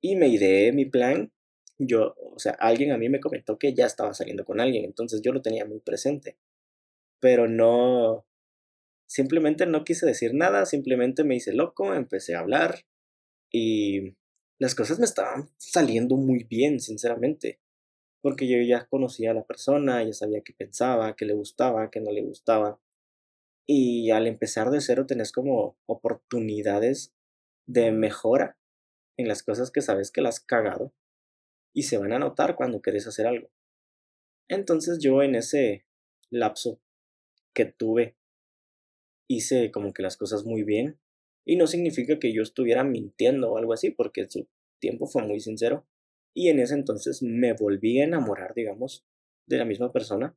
y 0.00 0.14
me 0.14 0.28
ideé 0.28 0.72
mi 0.72 0.84
plan. 0.84 1.32
Yo, 1.78 2.14
o 2.20 2.38
sea, 2.38 2.52
alguien 2.52 2.92
a 2.92 2.98
mí 2.98 3.08
me 3.08 3.18
comentó 3.18 3.58
que 3.58 3.74
ya 3.74 3.86
estaba 3.86 4.14
saliendo 4.14 4.44
con 4.44 4.60
alguien, 4.60 4.84
entonces 4.84 5.22
yo 5.22 5.32
lo 5.32 5.42
tenía 5.42 5.64
muy 5.64 5.80
presente. 5.80 6.38
Pero 7.20 7.48
no, 7.48 8.26
simplemente 9.06 9.66
no 9.66 9.84
quise 9.84 10.06
decir 10.06 10.34
nada, 10.34 10.66
simplemente 10.66 11.24
me 11.24 11.36
hice 11.36 11.52
loco, 11.52 11.94
empecé 11.94 12.34
a 12.34 12.40
hablar 12.40 12.84
y 13.50 14.16
las 14.58 14.74
cosas 14.74 14.98
me 14.98 15.04
estaban 15.04 15.50
saliendo 15.58 16.16
muy 16.16 16.44
bien, 16.44 16.80
sinceramente. 16.80 17.60
Porque 18.20 18.48
yo 18.48 18.56
ya 18.66 18.86
conocía 18.86 19.32
a 19.32 19.34
la 19.34 19.44
persona, 19.44 20.02
ya 20.02 20.12
sabía 20.12 20.40
qué 20.42 20.54
pensaba, 20.54 21.14
qué 21.14 21.26
le 21.26 21.34
gustaba, 21.34 21.90
qué 21.90 22.00
no 22.00 22.10
le 22.10 22.22
gustaba. 22.22 22.80
Y 23.66 24.10
al 24.10 24.26
empezar 24.26 24.70
de 24.70 24.80
cero 24.80 25.06
tenés 25.06 25.32
como 25.32 25.76
oportunidades 25.86 27.14
de 27.66 27.92
mejora 27.92 28.58
en 29.16 29.28
las 29.28 29.42
cosas 29.42 29.70
que 29.70 29.82
sabes 29.82 30.10
que 30.10 30.22
las 30.22 30.36
has 30.36 30.44
cagado 30.44 30.92
y 31.72 31.84
se 31.84 31.98
van 31.98 32.12
a 32.12 32.18
notar 32.18 32.56
cuando 32.56 32.82
querés 32.82 33.06
hacer 33.06 33.26
algo. 33.26 33.50
Entonces 34.48 34.98
yo 35.00 35.22
en 35.22 35.34
ese 35.34 35.86
lapso 36.30 36.80
que 37.54 37.64
tuve 37.64 38.16
hice 39.28 39.70
como 39.70 39.92
que 39.92 40.02
las 40.02 40.16
cosas 40.16 40.44
muy 40.44 40.62
bien 40.62 40.98
y 41.44 41.56
no 41.56 41.66
significa 41.66 42.18
que 42.18 42.32
yo 42.32 42.42
estuviera 42.42 42.84
mintiendo 42.84 43.52
o 43.52 43.58
algo 43.58 43.72
así 43.72 43.90
porque 43.90 44.28
su 44.28 44.48
tiempo 44.80 45.06
fue 45.06 45.22
muy 45.22 45.40
sincero 45.40 45.86
y 46.34 46.48
en 46.48 46.58
ese 46.58 46.74
entonces 46.74 47.22
me 47.22 47.52
volví 47.52 48.00
a 48.00 48.04
enamorar 48.04 48.54
digamos 48.54 49.04
de 49.46 49.58
la 49.58 49.64
misma 49.64 49.92
persona 49.92 50.36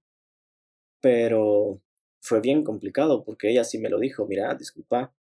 pero 1.01 1.82
fue 2.22 2.41
bien 2.41 2.63
complicado 2.63 3.24
porque 3.24 3.50
ella 3.50 3.63
sí 3.63 3.77
me 3.77 3.89
lo 3.89 4.00
dijo, 4.00 4.25
mira, 4.27 4.53
disculpa, 4.56 5.13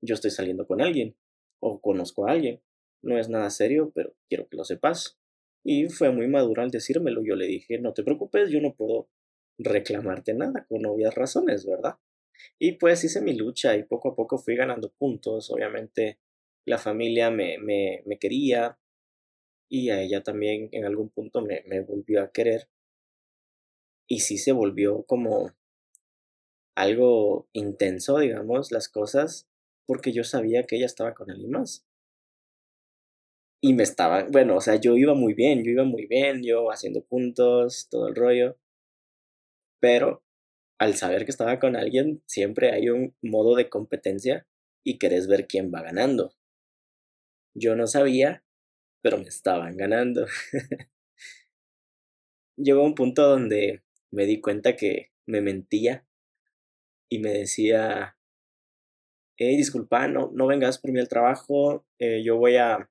yo 0.00 0.14
estoy 0.14 0.30
saliendo 0.30 0.66
con 0.66 0.80
alguien 0.82 1.16
o 1.60 1.80
conozco 1.80 2.26
a 2.26 2.32
alguien. 2.32 2.60
No 3.02 3.18
es 3.18 3.28
nada 3.28 3.50
serio, 3.50 3.92
pero 3.94 4.14
quiero 4.28 4.48
que 4.48 4.56
lo 4.56 4.64
sepas. 4.64 5.18
Y 5.62 5.88
fue 5.88 6.10
muy 6.10 6.28
madura 6.28 6.62
al 6.62 6.70
decírmelo. 6.70 7.22
Yo 7.24 7.36
le 7.36 7.46
dije, 7.46 7.78
no 7.78 7.92
te 7.92 8.02
preocupes, 8.02 8.50
yo 8.50 8.60
no 8.60 8.74
puedo 8.74 9.08
reclamarte 9.58 10.34
nada 10.34 10.66
con 10.68 10.84
obvias 10.86 11.14
razones, 11.14 11.64
¿verdad? 11.64 11.96
Y 12.58 12.72
pues 12.72 13.04
hice 13.04 13.20
mi 13.20 13.34
lucha 13.34 13.76
y 13.76 13.84
poco 13.84 14.10
a 14.10 14.14
poco 14.16 14.38
fui 14.38 14.56
ganando 14.56 14.90
puntos. 14.90 15.50
Obviamente 15.50 16.18
la 16.66 16.78
familia 16.78 17.30
me, 17.30 17.58
me, 17.58 18.02
me 18.06 18.18
quería 18.18 18.78
y 19.68 19.90
a 19.90 20.00
ella 20.00 20.22
también 20.22 20.68
en 20.72 20.84
algún 20.84 21.10
punto 21.10 21.42
me, 21.42 21.62
me 21.66 21.80
volvió 21.80 22.22
a 22.22 22.32
querer. 22.32 22.68
Y 24.08 24.20
sí 24.20 24.38
se 24.38 24.52
volvió 24.52 25.02
como 25.02 25.52
algo 26.76 27.48
intenso, 27.52 28.18
digamos, 28.18 28.70
las 28.70 28.88
cosas, 28.88 29.48
porque 29.86 30.12
yo 30.12 30.22
sabía 30.22 30.62
que 30.64 30.76
ella 30.76 30.86
estaba 30.86 31.12
con 31.14 31.30
alguien 31.30 31.50
más. 31.50 31.84
Y 33.60 33.74
me 33.74 33.82
estaba, 33.82 34.22
bueno, 34.30 34.56
o 34.56 34.60
sea, 34.60 34.76
yo 34.76 34.96
iba 34.96 35.14
muy 35.14 35.34
bien, 35.34 35.64
yo 35.64 35.72
iba 35.72 35.82
muy 35.82 36.06
bien, 36.06 36.44
yo 36.44 36.70
haciendo 36.70 37.02
puntos, 37.02 37.88
todo 37.90 38.06
el 38.06 38.14
rollo. 38.14 38.56
Pero 39.80 40.23
al 40.78 40.94
saber 40.94 41.24
que 41.24 41.30
estaba 41.30 41.58
con 41.58 41.76
alguien, 41.76 42.22
siempre 42.26 42.72
hay 42.72 42.88
un 42.88 43.16
modo 43.22 43.54
de 43.56 43.68
competencia 43.68 44.46
y 44.84 44.98
querés 44.98 45.26
ver 45.26 45.46
quién 45.46 45.72
va 45.72 45.82
ganando. 45.82 46.34
Yo 47.54 47.76
no 47.76 47.86
sabía, 47.86 48.44
pero 49.02 49.18
me 49.18 49.28
estaban 49.28 49.76
ganando. 49.76 50.26
Llegó 52.56 52.84
un 52.84 52.94
punto 52.94 53.28
donde 53.28 53.82
me 54.10 54.26
di 54.26 54.40
cuenta 54.40 54.76
que 54.76 55.10
me 55.26 55.40
mentía 55.40 56.06
y 57.08 57.18
me 57.18 57.30
decía, 57.30 58.16
hey, 59.36 59.56
disculpa, 59.56 60.08
no, 60.08 60.30
no 60.32 60.46
vengas 60.46 60.78
por 60.78 60.92
mí 60.92 61.00
al 61.00 61.08
trabajo, 61.08 61.86
eh, 61.98 62.22
yo 62.24 62.36
voy 62.36 62.56
a 62.56 62.90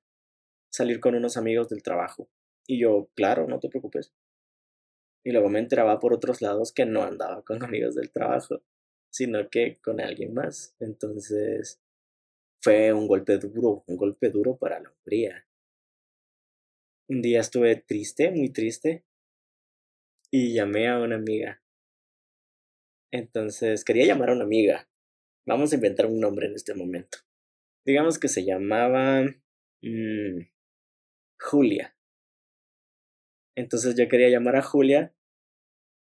salir 0.70 1.00
con 1.00 1.14
unos 1.14 1.36
amigos 1.36 1.68
del 1.68 1.82
trabajo. 1.82 2.28
Y 2.66 2.80
yo, 2.80 3.10
claro, 3.14 3.46
no 3.46 3.60
te 3.60 3.68
preocupes. 3.68 4.12
Y 5.24 5.32
luego 5.32 5.48
me 5.48 5.58
enteraba 5.58 5.98
por 6.00 6.12
otros 6.12 6.42
lados 6.42 6.72
que 6.72 6.84
no 6.84 7.02
andaba 7.02 7.42
con 7.42 7.62
amigos 7.64 7.94
del 7.94 8.10
trabajo, 8.10 8.62
sino 9.10 9.48
que 9.48 9.78
con 9.82 10.00
alguien 10.00 10.34
más. 10.34 10.76
Entonces, 10.80 11.80
fue 12.62 12.92
un 12.92 13.06
golpe 13.06 13.38
duro, 13.38 13.84
un 13.86 13.96
golpe 13.96 14.30
duro 14.30 14.56
para 14.56 14.80
la 14.80 14.90
hombría. 14.90 15.46
Un 17.08 17.20
día 17.20 17.40
estuve 17.40 17.76
triste, 17.76 18.30
muy 18.30 18.50
triste, 18.50 19.04
y 20.30 20.54
llamé 20.54 20.88
a 20.88 20.98
una 20.98 21.16
amiga 21.16 21.64
entonces 23.14 23.84
quería 23.84 24.06
llamar 24.06 24.30
a 24.30 24.32
una 24.32 24.42
amiga. 24.42 24.88
Vamos 25.46 25.70
a 25.70 25.76
inventar 25.76 26.06
un 26.06 26.18
nombre 26.18 26.48
en 26.48 26.54
este 26.54 26.74
momento. 26.74 27.18
Digamos 27.86 28.18
que 28.18 28.26
se 28.26 28.44
llamaba 28.44 29.22
mm, 29.82 30.40
Julia. 31.38 31.96
Entonces 33.56 33.94
yo 33.96 34.08
quería 34.08 34.30
llamar 34.30 34.56
a 34.56 34.62
Julia, 34.62 35.13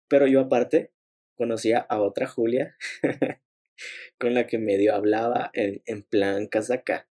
pero 0.08 0.26
yo 0.26 0.40
aparte 0.40 0.92
conocía 1.36 1.80
a 1.80 2.00
otra 2.00 2.26
Julia 2.26 2.76
con 4.18 4.34
la 4.34 4.46
que 4.46 4.58
medio 4.58 4.94
hablaba 4.94 5.50
en, 5.52 5.82
en 5.86 6.02
plan 6.02 6.46
casaca. 6.46 7.08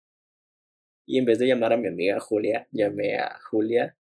Y 1.07 1.17
en 1.17 1.25
vez 1.25 1.39
de 1.39 1.47
llamar 1.47 1.73
a 1.73 1.77
mi 1.77 1.87
amiga 1.87 2.19
Julia, 2.19 2.67
llamé 2.71 3.17
a 3.17 3.39
Julia, 3.49 3.97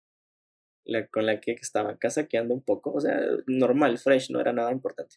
la, 0.84 1.06
con 1.06 1.26
la 1.26 1.40
que 1.40 1.52
estaba 1.52 1.98
casaqueando 1.98 2.54
un 2.54 2.62
poco. 2.62 2.92
O 2.92 3.00
sea, 3.00 3.20
normal, 3.46 3.98
fresh, 3.98 4.30
no 4.30 4.40
era 4.40 4.52
nada 4.52 4.72
importante. 4.72 5.16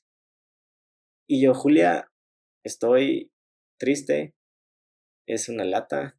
Y 1.28 1.42
yo, 1.42 1.54
Julia, 1.54 2.12
estoy 2.63 3.32
triste, 3.80 4.36
es 5.28 5.50
una 5.50 5.66
lata. 5.66 6.18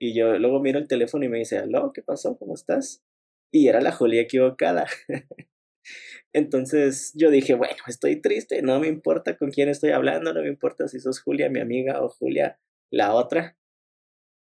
Y 0.00 0.14
yo 0.14 0.38
luego 0.38 0.60
miro 0.60 0.78
el 0.78 0.88
teléfono 0.88 1.24
y 1.24 1.28
me 1.28 1.38
dice, 1.38 1.58
aló, 1.58 1.92
¿qué 1.92 2.02
pasó? 2.02 2.36
¿Cómo 2.38 2.54
estás? 2.54 3.04
Y 3.52 3.68
era 3.68 3.80
la 3.80 3.92
Julia 3.92 4.22
equivocada. 4.22 4.86
Entonces 6.32 7.12
yo 7.14 7.30
dije, 7.30 7.54
bueno, 7.54 7.76
estoy 7.86 8.20
triste, 8.20 8.62
no 8.62 8.78
me 8.80 8.88
importa 8.88 9.36
con 9.36 9.50
quién 9.50 9.68
estoy 9.68 9.90
hablando, 9.90 10.32
no 10.32 10.42
me 10.42 10.48
importa 10.48 10.88
si 10.88 11.00
sos 11.00 11.20
Julia, 11.20 11.48
mi 11.48 11.60
amiga, 11.60 12.02
o 12.02 12.08
Julia, 12.08 12.60
la 12.90 13.14
otra, 13.14 13.56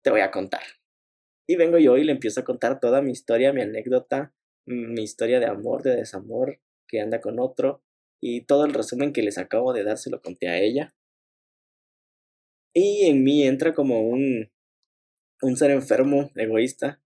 te 0.04 0.10
voy 0.10 0.22
a 0.22 0.32
contar. 0.32 0.64
Y 1.48 1.56
vengo 1.56 1.78
yo 1.78 1.98
y 1.98 2.04
le 2.04 2.12
empiezo 2.12 2.42
a 2.42 2.44
contar 2.44 2.80
toda 2.80 3.02
mi 3.02 3.12
historia, 3.12 3.54
mi 3.54 3.62
anécdota, 3.62 4.34
mi 4.66 5.04
historia 5.04 5.40
de 5.40 5.48
amor, 5.48 5.84
de 5.84 5.96
desamor, 5.96 6.60
que 6.88 7.02
anda 7.02 7.22
con 7.22 7.40
otro, 7.40 7.84
y 8.22 8.42
todo 8.42 8.66
el 8.66 8.74
resumen 8.74 9.14
que 9.14 9.22
les 9.22 9.38
acabo 9.38 9.74
de 9.74 9.84
dar 9.84 9.98
se 9.98 10.10
lo 10.10 10.22
conté 10.22 10.50
a 10.50 10.60
ella. 10.60 10.96
Y 12.74 13.06
en 13.06 13.24
mí 13.24 13.44
entra 13.44 13.74
como 13.74 14.02
un, 14.02 14.52
un 15.42 15.58
ser 15.58 15.72
enfermo, 15.72 16.32
egoísta. 16.36 17.02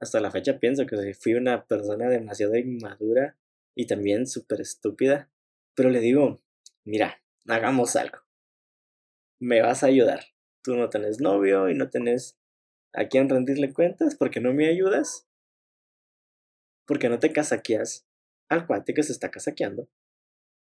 Hasta 0.00 0.20
la 0.20 0.30
fecha 0.30 0.58
pienso 0.58 0.86
que 0.86 1.14
fui 1.14 1.34
una 1.34 1.64
persona 1.64 2.08
demasiado 2.08 2.56
inmadura 2.56 3.36
y 3.74 3.86
también 3.86 4.26
súper 4.26 4.60
estúpida. 4.60 5.30
Pero 5.74 5.90
le 5.90 6.00
digo, 6.00 6.42
mira, 6.84 7.22
hagamos 7.46 7.96
algo. 7.96 8.18
Me 9.40 9.62
vas 9.62 9.82
a 9.82 9.86
ayudar. 9.86 10.24
Tú 10.62 10.76
no 10.76 10.88
tenés 10.88 11.20
novio 11.20 11.68
y 11.68 11.74
no 11.74 11.88
tenés 11.88 12.38
a 12.92 13.06
quién 13.08 13.28
rendirle 13.28 13.72
cuentas 13.72 14.16
porque 14.16 14.40
no 14.40 14.52
me 14.52 14.68
ayudas. 14.68 15.28
Porque 16.86 17.08
no 17.08 17.18
te 17.18 17.32
casaqueas 17.32 18.06
al 18.48 18.66
cuate 18.66 18.94
que 18.94 19.02
se 19.02 19.12
está 19.12 19.30
casaqueando 19.30 19.88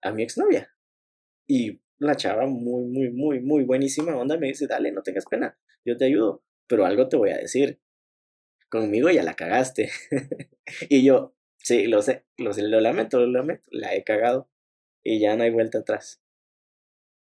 a 0.02 0.12
mi 0.12 0.24
exnovia. 0.24 0.76
Y 1.48 1.82
la 1.98 2.16
chava 2.16 2.46
muy, 2.46 2.86
muy, 2.86 3.12
muy, 3.12 3.40
muy 3.40 3.64
buenísima 3.64 4.16
onda 4.16 4.38
me 4.38 4.48
dice, 4.48 4.68
dale, 4.68 4.92
no 4.92 5.02
tengas 5.02 5.26
pena, 5.26 5.58
yo 5.86 5.98
te 5.98 6.06
ayudo, 6.06 6.44
pero 6.68 6.86
algo 6.86 7.10
te 7.10 7.18
voy 7.18 7.32
a 7.32 7.38
decir. 7.38 7.80
Conmigo 8.70 9.10
ya 9.10 9.24
la 9.24 9.36
cagaste. 9.36 9.92
y 10.90 11.04
yo, 11.04 11.36
sí, 11.64 11.88
lo 11.88 12.02
sé, 12.02 12.26
lo 12.38 12.54
sé, 12.54 12.68
lo 12.68 12.80
lamento, 12.80 13.20
lo 13.20 13.28
lamento, 13.28 13.64
la 13.72 13.96
he 13.96 14.04
cagado 14.04 14.50
y 15.04 15.20
ya 15.20 15.36
no 15.36 15.44
hay 15.44 15.52
vuelta 15.52 15.80
atrás. 15.80 16.22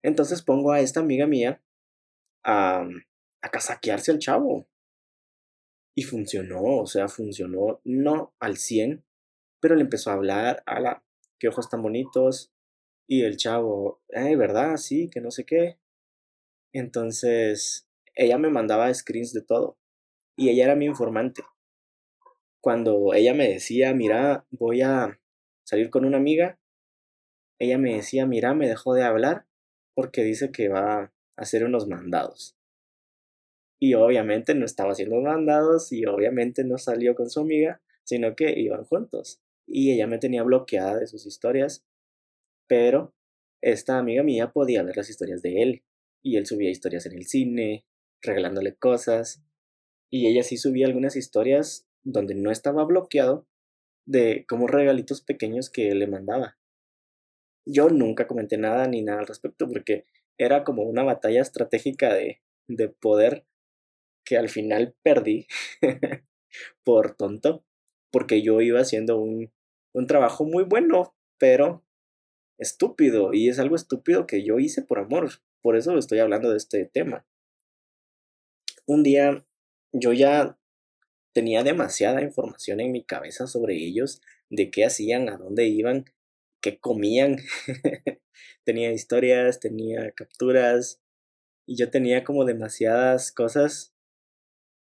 Entonces 0.03 0.41
pongo 0.41 0.71
a 0.71 0.79
esta 0.79 1.01
amiga 1.01 1.27
mía 1.27 1.61
a, 2.43 2.87
casaquearse 3.51 4.11
al 4.11 4.19
chavo. 4.19 4.67
Y 5.95 6.03
funcionó, 6.03 6.61
o 6.63 6.85
sea, 6.85 7.09
funcionó 7.09 7.81
no 7.83 8.33
al 8.39 8.57
100, 8.57 9.03
pero 9.59 9.75
le 9.75 9.81
empezó 9.81 10.11
a 10.11 10.13
hablar, 10.13 10.63
a 10.65 10.79
la, 10.79 11.03
qué 11.39 11.49
ojos 11.49 11.69
tan 11.69 11.81
bonitos, 11.81 12.53
y 13.07 13.23
el 13.23 13.35
chavo, 13.35 14.01
ay, 14.13 14.35
¿verdad? 14.35 14.77
Sí, 14.77 15.09
que 15.09 15.19
no 15.19 15.31
sé 15.31 15.45
qué. 15.45 15.77
Entonces, 16.73 17.89
ella 18.15 18.37
me 18.37 18.49
mandaba 18.49 18.93
screens 18.93 19.33
de 19.33 19.41
todo. 19.41 19.77
Y 20.37 20.49
ella 20.49 20.65
era 20.65 20.75
mi 20.75 20.85
informante. 20.85 21.43
Cuando 22.61 23.13
ella 23.13 23.33
me 23.33 23.47
decía, 23.47 23.93
mira, 23.93 24.45
voy 24.51 24.81
a 24.81 25.19
salir 25.63 25.89
con 25.89 26.05
una 26.05 26.17
amiga, 26.17 26.59
ella 27.59 27.77
me 27.77 27.95
decía, 27.95 28.25
mira, 28.25 28.53
me 28.53 28.67
dejó 28.67 28.93
de 28.93 29.03
hablar 29.03 29.45
porque 29.93 30.23
dice 30.23 30.51
que 30.51 30.69
va 30.69 31.01
a 31.01 31.11
hacer 31.35 31.63
unos 31.63 31.87
mandados. 31.87 32.57
Y 33.81 33.93
obviamente 33.93 34.55
no 34.55 34.65
estaba 34.65 34.91
haciendo 34.91 35.21
mandados 35.21 35.91
y 35.91 36.05
obviamente 36.05 36.63
no 36.63 36.77
salió 36.77 37.15
con 37.15 37.29
su 37.29 37.39
amiga, 37.39 37.81
sino 38.03 38.35
que 38.35 38.59
iban 38.59 38.83
juntos. 38.83 39.41
Y 39.65 39.91
ella 39.91 40.07
me 40.07 40.17
tenía 40.17 40.43
bloqueada 40.43 40.97
de 40.97 41.07
sus 41.07 41.25
historias, 41.25 41.85
pero 42.67 43.13
esta 43.61 43.97
amiga 43.97 44.23
mía 44.23 44.51
podía 44.51 44.83
ver 44.83 44.97
las 44.97 45.09
historias 45.09 45.41
de 45.41 45.61
él. 45.61 45.83
Y 46.21 46.37
él 46.37 46.45
subía 46.45 46.69
historias 46.69 47.05
en 47.05 47.13
el 47.13 47.25
cine, 47.25 47.85
regalándole 48.21 48.75
cosas. 48.75 49.41
Y 50.09 50.27
ella 50.27 50.43
sí 50.43 50.57
subía 50.57 50.87
algunas 50.87 51.15
historias 51.15 51.88
donde 52.11 52.35
no 52.35 52.51
estaba 52.51 52.83
bloqueado 52.85 53.47
de 54.05 54.45
como 54.47 54.67
regalitos 54.67 55.21
pequeños 55.21 55.69
que 55.69 55.93
le 55.93 56.07
mandaba. 56.07 56.57
Yo 57.65 57.89
nunca 57.89 58.27
comenté 58.27 58.57
nada 58.57 58.87
ni 58.87 59.01
nada 59.01 59.19
al 59.19 59.27
respecto 59.27 59.67
porque 59.67 60.05
era 60.37 60.63
como 60.63 60.83
una 60.83 61.03
batalla 61.03 61.41
estratégica 61.41 62.13
de, 62.13 62.41
de 62.67 62.89
poder 62.89 63.45
que 64.25 64.37
al 64.37 64.49
final 64.49 64.95
perdí 65.03 65.47
por 66.83 67.15
tonto, 67.15 67.63
porque 68.11 68.41
yo 68.41 68.61
iba 68.61 68.79
haciendo 68.79 69.19
un, 69.19 69.51
un 69.93 70.07
trabajo 70.07 70.45
muy 70.45 70.63
bueno, 70.63 71.15
pero 71.37 71.83
estúpido, 72.57 73.33
y 73.33 73.49
es 73.49 73.59
algo 73.59 73.75
estúpido 73.75 74.27
que 74.27 74.43
yo 74.43 74.59
hice 74.59 74.81
por 74.81 74.99
amor, 74.99 75.29
por 75.61 75.75
eso 75.75 75.97
estoy 75.97 76.19
hablando 76.19 76.51
de 76.51 76.57
este 76.57 76.85
tema. 76.85 77.25
Un 78.85 79.03
día 79.03 79.45
yo 79.91 80.13
ya 80.13 80.58
tenía 81.33 81.63
demasiada 81.63 82.21
información 82.21 82.79
en 82.79 82.91
mi 82.91 83.03
cabeza 83.03 83.47
sobre 83.47 83.75
ellos, 83.75 84.21
de 84.49 84.71
qué 84.71 84.85
hacían, 84.85 85.29
a 85.29 85.37
dónde 85.37 85.67
iban, 85.67 86.05
qué 86.61 86.79
comían. 86.79 87.37
tenía 88.63 88.91
historias, 88.91 89.59
tenía 89.59 90.11
capturas, 90.11 91.01
y 91.65 91.77
yo 91.77 91.91
tenía 91.91 92.23
como 92.23 92.45
demasiadas 92.45 93.31
cosas 93.31 93.93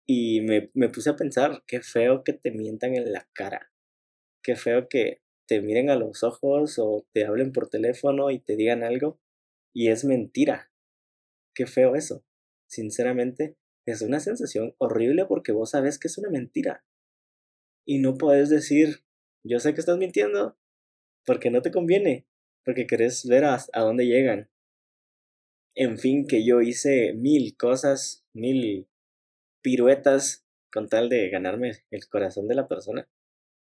y 0.08 0.40
me, 0.42 0.72
me, 0.74 0.88
puse 0.88 1.10
a 1.10 1.18
pensar, 1.18 1.64
qué 1.68 1.82
feo 1.82 2.24
que 2.24 2.32
te 2.32 2.52
mientan 2.52 2.96
en 2.96 3.12
la 3.12 3.28
cara, 3.34 3.74
qué 4.42 4.56
feo 4.56 4.88
que 4.88 5.22
te 5.48 5.62
miren 5.62 5.90
a 5.90 5.96
los 5.96 6.24
ojos 6.24 6.80
o 6.80 7.06
te 7.12 7.26
hablen 7.26 7.52
por 7.52 7.70
teléfono 7.70 8.32
y 8.32 8.40
te 8.40 8.56
digan 8.56 8.84
algo 8.84 9.20
y 9.74 9.90
es 9.90 10.06
mentira. 10.06 10.72
Qué 11.54 11.66
feo 11.66 11.96
eso. 11.96 12.24
Sinceramente, 12.68 13.58
es 13.88 14.02
una 14.02 14.20
sensación 14.20 14.76
horrible 14.78 15.26
porque 15.26 15.54
vos 15.54 15.72
sabes 15.72 15.98
que 15.98 16.10
es 16.10 16.18
una 16.18 16.30
mentira. 16.30 16.86
Y 17.86 18.00
no 18.00 18.18
puedes 18.18 18.50
decir, 18.50 19.06
yo 19.44 19.60
sé 19.60 19.74
que 19.74 19.80
estás 19.80 19.98
mintiendo, 19.98 20.58
porque 21.26 21.50
no 21.50 21.62
te 21.62 21.72
conviene, 21.72 22.28
porque 22.66 22.86
querés 22.86 23.26
ver 23.26 23.46
a, 23.46 23.58
a 23.72 23.82
dónde 23.82 24.06
llegan. 24.06 24.50
En 25.74 25.98
fin, 25.98 26.28
que 26.28 26.46
yo 26.46 26.62
hice 26.62 27.14
mil 27.14 27.56
cosas, 27.56 28.26
mil 28.34 28.90
piruetas 29.62 30.46
con 30.72 30.90
tal 30.90 31.08
de 31.08 31.30
ganarme 31.30 31.72
el 31.90 32.08
corazón 32.10 32.48
de 32.48 32.56
la 32.56 32.68
persona. 32.68 33.08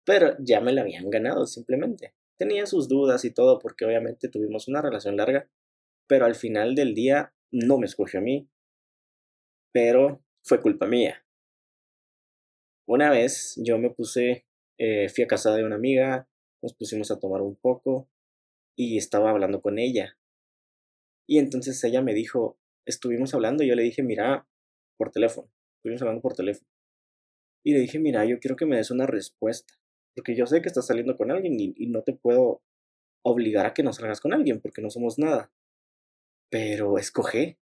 Pero 0.04 0.34
ya 0.40 0.60
me 0.60 0.72
la 0.72 0.80
habían 0.80 1.08
ganado 1.08 1.46
simplemente. 1.46 2.14
Tenía 2.36 2.66
sus 2.66 2.88
dudas 2.88 3.24
y 3.24 3.30
todo 3.30 3.60
porque 3.60 3.84
obviamente 3.84 4.28
tuvimos 4.28 4.66
una 4.66 4.82
relación 4.82 5.16
larga, 5.16 5.48
pero 6.08 6.24
al 6.24 6.34
final 6.34 6.74
del 6.74 6.94
día 6.94 7.32
no 7.52 7.78
me 7.78 7.86
escogió 7.86 8.18
a 8.18 8.22
mí, 8.22 8.48
pero 9.72 10.22
fue 10.42 10.60
culpa 10.60 10.86
mía. 10.86 11.24
Una 12.86 13.10
vez 13.10 13.54
yo 13.62 13.78
me 13.78 13.90
puse, 13.90 14.46
eh, 14.78 15.08
fui 15.08 15.24
a 15.24 15.28
casa 15.28 15.54
de 15.54 15.64
una 15.64 15.76
amiga, 15.76 16.28
nos 16.62 16.74
pusimos 16.74 17.10
a 17.10 17.18
tomar 17.18 17.40
un 17.42 17.56
poco 17.56 18.08
y 18.76 18.98
estaba 18.98 19.30
hablando 19.30 19.60
con 19.60 19.78
ella. 19.78 20.18
Y 21.28 21.38
entonces 21.38 21.82
ella 21.84 22.02
me 22.02 22.14
dijo, 22.14 22.58
estuvimos 22.86 23.34
hablando 23.34 23.62
y 23.62 23.68
yo 23.68 23.74
le 23.74 23.82
dije, 23.82 24.02
mira, 24.02 24.48
por 24.98 25.10
teléfono, 25.12 25.50
estuvimos 25.76 26.02
hablando 26.02 26.22
por 26.22 26.34
teléfono. 26.34 26.68
Y 27.64 27.72
le 27.74 27.80
dije, 27.80 27.98
mira, 27.98 28.24
yo 28.24 28.40
quiero 28.40 28.56
que 28.56 28.66
me 28.66 28.76
des 28.76 28.90
una 28.90 29.06
respuesta, 29.06 29.74
porque 30.14 30.34
yo 30.34 30.46
sé 30.46 30.62
que 30.62 30.68
estás 30.68 30.86
saliendo 30.86 31.16
con 31.16 31.30
alguien 31.30 31.56
y, 31.60 31.86
no 31.86 32.02
te 32.02 32.14
puedo 32.14 32.62
obligar 33.22 33.66
a 33.66 33.74
que 33.74 33.82
no 33.82 33.92
salgas 33.92 34.20
con 34.20 34.32
alguien, 34.32 34.60
porque 34.60 34.82
no 34.82 34.90
somos 34.90 35.18
nada. 35.18 35.52
Pero 36.50 36.98
escoge, 36.98 37.58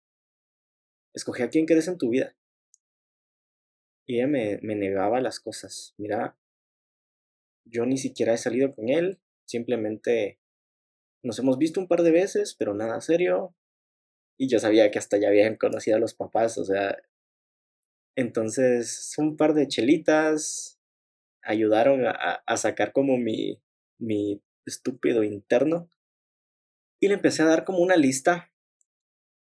escoge 1.15 1.43
a 1.43 1.49
quién 1.49 1.65
quieres 1.65 1.88
en 1.88 1.97
tu 1.97 2.10
vida. 2.10 2.36
Y 4.06 4.17
ella 4.17 4.28
me, 4.28 4.60
me 4.62 4.75
negaba 4.75 5.19
las 5.21 5.39
cosas. 5.39 5.95
Mira, 5.97 6.38
yo 7.65 7.86
ni 7.86 7.97
siquiera 7.97 8.34
he 8.34 8.38
salido 8.38 8.75
con 8.75 8.89
él, 8.89 9.19
simplemente 9.45 10.39
nos 11.23 11.39
hemos 11.39 11.58
visto 11.58 11.80
un 11.80 11.88
par 11.88 12.04
de 12.04 12.12
veces, 12.12 12.54
pero 12.54 12.75
nada 12.75 13.01
serio. 13.01 13.56
Y 14.38 14.47
yo 14.49 14.60
sabía 14.60 14.91
que 14.91 14.99
hasta 14.99 15.17
ya 15.17 15.30
habían 15.30 15.56
conocido 15.56 15.97
a 15.97 15.99
los 15.99 16.13
papás, 16.13 16.58
o 16.58 16.65
sea. 16.65 16.97
Entonces, 18.17 19.13
un 19.17 19.36
par 19.36 19.54
de 19.54 19.67
chelitas 19.67 20.80
ayudaron 21.41 22.06
a, 22.06 22.12
a 22.45 22.58
sacar 22.58 22.91
como 22.91 23.17
mi, 23.17 23.62
mi 23.97 24.41
estúpido 24.65 25.23
interno. 25.23 25.89
Y 26.99 27.08
le 27.08 27.15
empecé 27.15 27.43
a 27.43 27.47
dar 27.47 27.65
como 27.65 27.80
una 27.80 27.97
lista 27.97 28.51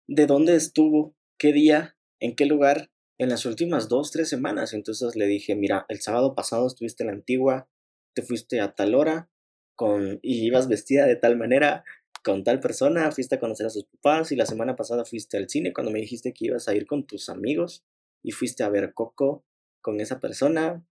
de 0.07 0.27
dónde 0.27 0.57
estuvo 0.57 1.15
qué 1.43 1.53
día, 1.53 1.97
en 2.21 2.37
qué 2.37 2.47
lugar 2.47 2.93
en 3.19 3.29
las 3.29 3.47
últimas 3.47 3.89
dos, 3.89 4.13
tres 4.13 4.29
semanas. 4.29 4.75
Entonces 4.75 5.17
le 5.17 5.27
dije, 5.27 5.57
mira, 5.57 5.87
el 5.89 6.01
sábado 6.01 6.37
pasado 6.37 6.69
estuviste 6.69 7.03
en 7.03 7.09
la 7.09 7.15
antigua, 7.15 7.69
te 8.15 8.23
fuiste 8.23 8.61
a 8.61 8.77
tal 8.77 8.95
hora 8.95 9.29
con, 9.75 10.21
y 10.23 10.47
ibas 10.47 10.69
vestida 10.69 11.05
de 11.05 11.17
tal 11.17 11.37
manera 11.37 11.83
con 12.23 12.45
tal 12.45 12.61
persona, 12.61 13.11
fuiste 13.11 13.35
a 13.35 13.41
conocer 13.41 13.67
a 13.67 13.71
sus 13.71 13.87
papás 13.87 14.31
y 14.31 14.37
la 14.37 14.47
semana 14.47 14.77
pasada 14.77 15.05
fuiste 15.05 15.37
al 15.37 15.49
cine 15.49 15.73
cuando 15.73 15.91
me 15.91 15.99
dijiste 15.99 16.33
que 16.33 16.47
ibas 16.47 16.69
a 16.69 16.77
ir 16.77 16.87
con 16.87 17.09
tus 17.09 17.29
amigos 17.29 17.85
y 18.23 18.31
fuiste 18.31 18.63
a 18.63 18.69
ver 18.69 18.95
Coco 18.95 19.45
con 19.81 20.01
esa 20.01 20.21
persona. 20.21 20.87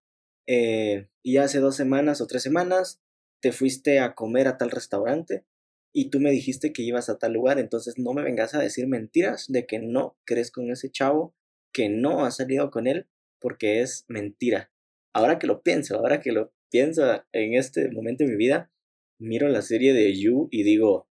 Eh, 0.48 1.08
y 1.24 1.38
hace 1.38 1.60
dos 1.60 1.78
semanas 1.78 2.20
o 2.20 2.28
tres 2.28 2.44
semanas 2.44 3.00
te 3.40 3.54
fuiste 3.54 4.02
a 4.02 4.16
comer 4.16 4.50
a 4.50 4.58
tal 4.58 4.70
restaurante 4.70 5.46
y 5.94 6.10
tú 6.10 6.20
me 6.20 6.32
dijiste 6.32 6.72
que 6.74 6.84
ibas 6.84 7.10
a 7.10 7.18
tal 7.18 7.34
lugar, 7.34 7.60
entonces 7.60 7.98
no 7.98 8.14
me 8.14 8.24
vengas 8.24 8.54
a 8.54 8.60
decir 8.60 8.88
mentiras 8.88 9.46
de 9.50 9.66
que 9.66 9.80
no 9.80 10.18
crees 10.26 10.52
con 10.52 10.72
ese 10.72 10.90
chavo, 10.90 11.36
que 11.74 11.90
no 11.90 12.26
has 12.26 12.38
salido 12.38 12.72
con 12.72 12.88
él, 12.88 13.08
porque 13.40 13.82
es 13.82 14.06
mentira. 14.08 14.72
Ahora 15.14 15.40
que 15.40 15.48
lo 15.48 15.62
pienso, 15.62 15.98
ahora 15.98 16.22
que 16.22 16.32
lo 16.32 16.54
pienso 16.70 17.24
en 17.34 17.56
este 17.56 17.90
momento 17.92 18.24
de 18.24 18.32
mi 18.32 18.38
vida, 18.38 18.72
miro 19.20 19.50
la 19.50 19.62
serie 19.62 19.94
de 19.94 20.18
You 20.18 20.48
y 20.52 20.64
digo, 20.64 21.10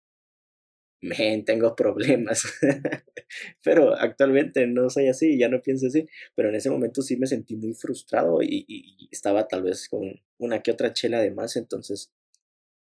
men, 1.02 1.44
tengo 1.44 1.76
problemas. 1.76 2.44
pero 3.62 3.94
actualmente 3.94 4.66
no 4.66 4.90
soy 4.90 5.08
así, 5.08 5.38
ya 5.38 5.48
no 5.48 5.60
pienso 5.60 5.88
así. 5.88 6.06
Pero 6.34 6.48
en 6.48 6.54
ese 6.56 6.70
momento 6.70 7.02
sí 7.02 7.16
me 7.16 7.26
sentí 7.26 7.56
muy 7.56 7.74
frustrado 7.74 8.42
y, 8.42 8.64
y 8.66 9.08
estaba 9.10 9.46
tal 9.48 9.62
vez 9.62 9.88
con 9.88 10.20
una 10.38 10.62
que 10.62 10.70
otra 10.70 10.92
chela 10.92 11.20
de 11.20 11.30
más, 11.32 11.56
entonces 11.56 12.12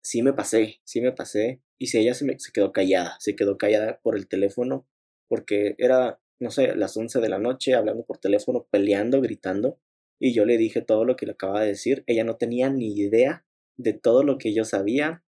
sí 0.06 0.22
me 0.22 0.32
pasé, 0.32 0.80
sí 0.84 1.00
me 1.00 1.10
pasé. 1.10 1.60
Y 1.78 1.88
si 1.88 1.98
ella 1.98 2.14
se, 2.14 2.24
me, 2.24 2.36
quedó 2.54 2.72
callada, 2.72 3.16
se 3.18 3.34
quedó 3.34 3.58
callada 3.58 4.00
por 4.02 4.16
el 4.16 4.28
teléfono, 4.28 4.86
porque 5.28 5.74
era, 5.78 6.20
no 6.38 6.50
sé, 6.52 6.76
las 6.76 6.96
11 6.96 7.20
de 7.20 7.28
la 7.28 7.40
noche 7.40 7.74
hablando 7.74 8.06
por 8.06 8.18
teléfono, 8.18 8.68
peleando, 8.70 9.20
gritando. 9.20 9.80
Y 10.20 10.32
yo 10.32 10.44
le 10.44 10.58
dije 10.58 10.80
todo 10.80 11.04
lo 11.04 11.16
que 11.16 11.26
le 11.26 11.32
acababa 11.32 11.62
de 11.62 11.68
decir. 11.68 12.04
Ella 12.06 12.22
no 12.22 12.36
tenía 12.36 12.70
ni 12.70 12.96
idea 12.96 13.44
de 13.76 13.94
todo 13.94 14.22
lo 14.22 14.38
que 14.38 14.54
yo 14.54 14.64
sabía. 14.64 15.24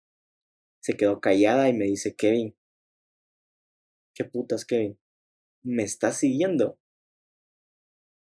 Se 0.80 0.96
quedó 0.96 1.20
callada 1.20 1.68
y 1.68 1.72
me 1.72 1.86
dice, 1.86 2.14
Kevin, 2.14 2.56
¿qué 4.14 4.24
putas, 4.24 4.64
Kevin? 4.64 4.96
¿Me 5.64 5.82
estás 5.82 6.18
siguiendo? 6.18 6.78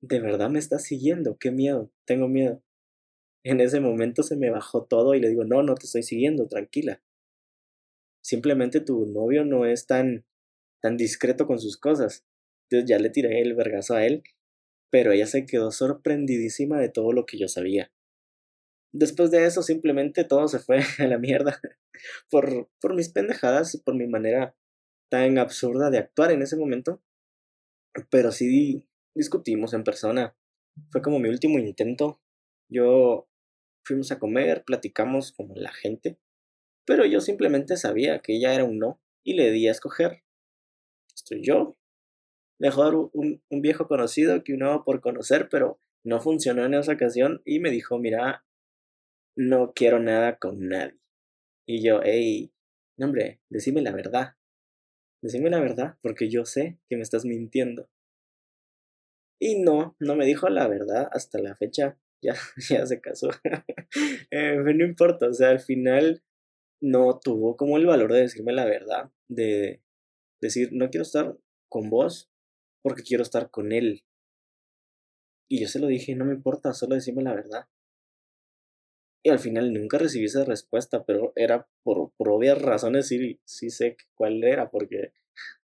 De 0.03 0.19
verdad 0.19 0.51
me 0.51 0.59
estás 0.59 0.83
siguiendo, 0.83 1.39
qué 1.39 1.53
miedo, 1.53 1.93
tengo 2.07 2.27
miedo. 2.27 2.61
En 3.45 3.61
ese 3.61 3.81
momento 3.81 4.23
se 4.23 4.37
me 4.37 4.51
bajó 4.51 4.85
todo 4.85 5.15
y 5.15 5.21
le 5.21 5.29
digo, 5.29 5.45
no, 5.45 5.63
no 5.63 5.75
te 5.75 5.87
estoy 5.87 6.03
siguiendo, 6.03 6.47
tranquila. 6.47 7.03
Simplemente 8.23 8.81
tu 8.81 9.07
novio 9.07 9.45
no 9.45 9.65
es 9.65 9.87
tan, 9.87 10.27
tan 10.83 10.97
discreto 10.97 11.47
con 11.47 11.59
sus 11.59 11.79
cosas. 11.79 12.27
Entonces 12.69 12.89
ya 12.89 12.99
le 12.99 13.11
tiré 13.11 13.41
el 13.41 13.55
vergazo 13.55 13.95
a 13.95 14.05
él, 14.05 14.23
pero 14.91 15.13
ella 15.13 15.27
se 15.27 15.47
quedó 15.47 15.71
sorprendidísima 15.71 16.79
de 16.79 16.91
todo 16.91 17.13
lo 17.13 17.25
que 17.25 17.39
yo 17.39 17.49
sabía. 17.49 17.91
Después 18.93 19.31
de 19.31 19.47
eso 19.47 19.63
simplemente 19.63 20.25
todo 20.25 20.49
se 20.49 20.59
fue 20.59 20.81
a 20.99 21.07
la 21.07 21.19
mierda 21.19 21.61
por, 22.31 22.69
por 22.81 22.95
mis 22.95 23.09
pendejadas 23.09 23.75
y 23.75 23.79
por 23.79 23.95
mi 23.95 24.07
manera 24.07 24.55
tan 25.11 25.39
absurda 25.39 25.91
de 25.91 25.99
actuar 25.99 26.31
en 26.31 26.43
ese 26.43 26.57
momento. 26.57 27.03
Pero 28.11 28.33
sí 28.33 28.87
discutimos 29.15 29.73
en 29.75 29.85
persona. 29.85 30.37
Fue 30.91 31.03
como 31.03 31.19
mi 31.19 31.29
último 31.29 31.59
intento. 31.59 32.21
Yo 32.69 33.30
fuimos 33.91 34.13
a 34.13 34.21
comer, 34.21 34.63
platicamos 34.65 35.33
como 35.33 35.57
la 35.57 35.73
gente, 35.73 36.17
pero 36.87 37.05
yo 37.07 37.21
simplemente 37.21 37.77
sabía 37.77 38.21
que 38.21 38.37
ella 38.37 38.55
era 38.55 38.63
un 38.63 38.79
no 38.79 39.01
y 39.25 39.35
le 39.35 39.51
di 39.51 39.67
a 39.67 39.73
escoger. 39.73 40.23
Estoy 41.13 41.43
yo. 41.43 41.77
Mejor 42.61 43.11
un, 43.13 43.43
un 43.51 43.63
viejo 43.63 43.89
conocido 43.89 44.45
que 44.45 44.53
un 44.53 44.61
nuevo 44.61 44.85
por 44.85 45.01
conocer, 45.01 45.49
pero 45.51 45.81
no 46.05 46.21
funcionó 46.21 46.65
en 46.65 46.75
esa 46.75 46.93
ocasión 46.93 47.43
y 47.45 47.59
me 47.59 47.71
dijo, 47.71 47.99
mira, 47.99 48.45
no 49.37 49.73
quiero 49.75 49.99
nada 49.99 50.37
con 50.39 50.69
nadie. 50.69 51.01
Y 51.67 51.83
yo, 51.83 52.01
hey, 52.05 52.53
no 52.97 53.07
hombre, 53.07 53.41
decime 53.49 53.83
la 53.83 53.93
verdad. 53.93 54.37
Decime 55.21 55.51
la 55.51 55.59
verdad, 55.59 55.99
porque 56.01 56.31
yo 56.31 56.45
sé 56.45 56.79
que 56.89 56.97
me 56.97 57.03
estás 57.03 57.25
mintiendo. 57.25 57.91
Y 59.41 59.61
no, 59.61 59.97
no 59.99 60.15
me 60.15 60.27
dijo 60.27 60.49
la 60.49 60.69
verdad 60.69 61.09
hasta 61.13 61.41
la 61.41 61.57
fecha. 61.57 61.99
Ya, 62.23 62.35
ya 62.69 62.85
se 62.85 63.01
casó. 63.01 63.31
no 64.31 64.85
importa, 64.85 65.29
o 65.29 65.33
sea, 65.33 65.49
al 65.49 65.61
final 65.61 66.23
no 66.83 67.19
tuvo 67.19 67.57
como 67.57 67.79
el 67.79 67.87
valor 67.87 68.13
de 68.13 68.21
decirme 68.21 68.53
la 68.53 68.67
verdad. 68.67 69.11
De 69.29 69.81
decir, 70.41 70.71
no 70.73 70.91
quiero 70.91 71.03
estar 71.03 71.37
con 71.71 71.89
vos 71.89 72.31
porque 72.83 73.03
quiero 73.03 73.23
estar 73.23 73.51
con 73.51 73.73
él. 73.73 74.05
Y 75.49 75.61
yo 75.61 75.69
se 75.69 75.81
lo 75.81 75.87
dije, 75.87 76.15
no 76.15 76.25
me 76.25 76.35
importa, 76.35 76.73
solo 76.73 76.95
decime 76.95 77.23
la 77.23 77.35
verdad. 77.35 77.67
Y 79.23 79.29
al 79.31 79.39
final 79.39 79.73
nunca 79.73 79.99
recibí 79.99 80.27
esa 80.27 80.45
respuesta, 80.45 81.05
pero 81.05 81.33
era 81.37 81.69
por, 81.83 82.13
por 82.17 82.31
obvias 82.31 82.61
razones, 82.61 83.09
sí, 83.09 83.39
sí 83.45 83.69
sé 83.69 83.97
cuál 84.15 84.43
era, 84.45 84.71
porque 84.71 85.13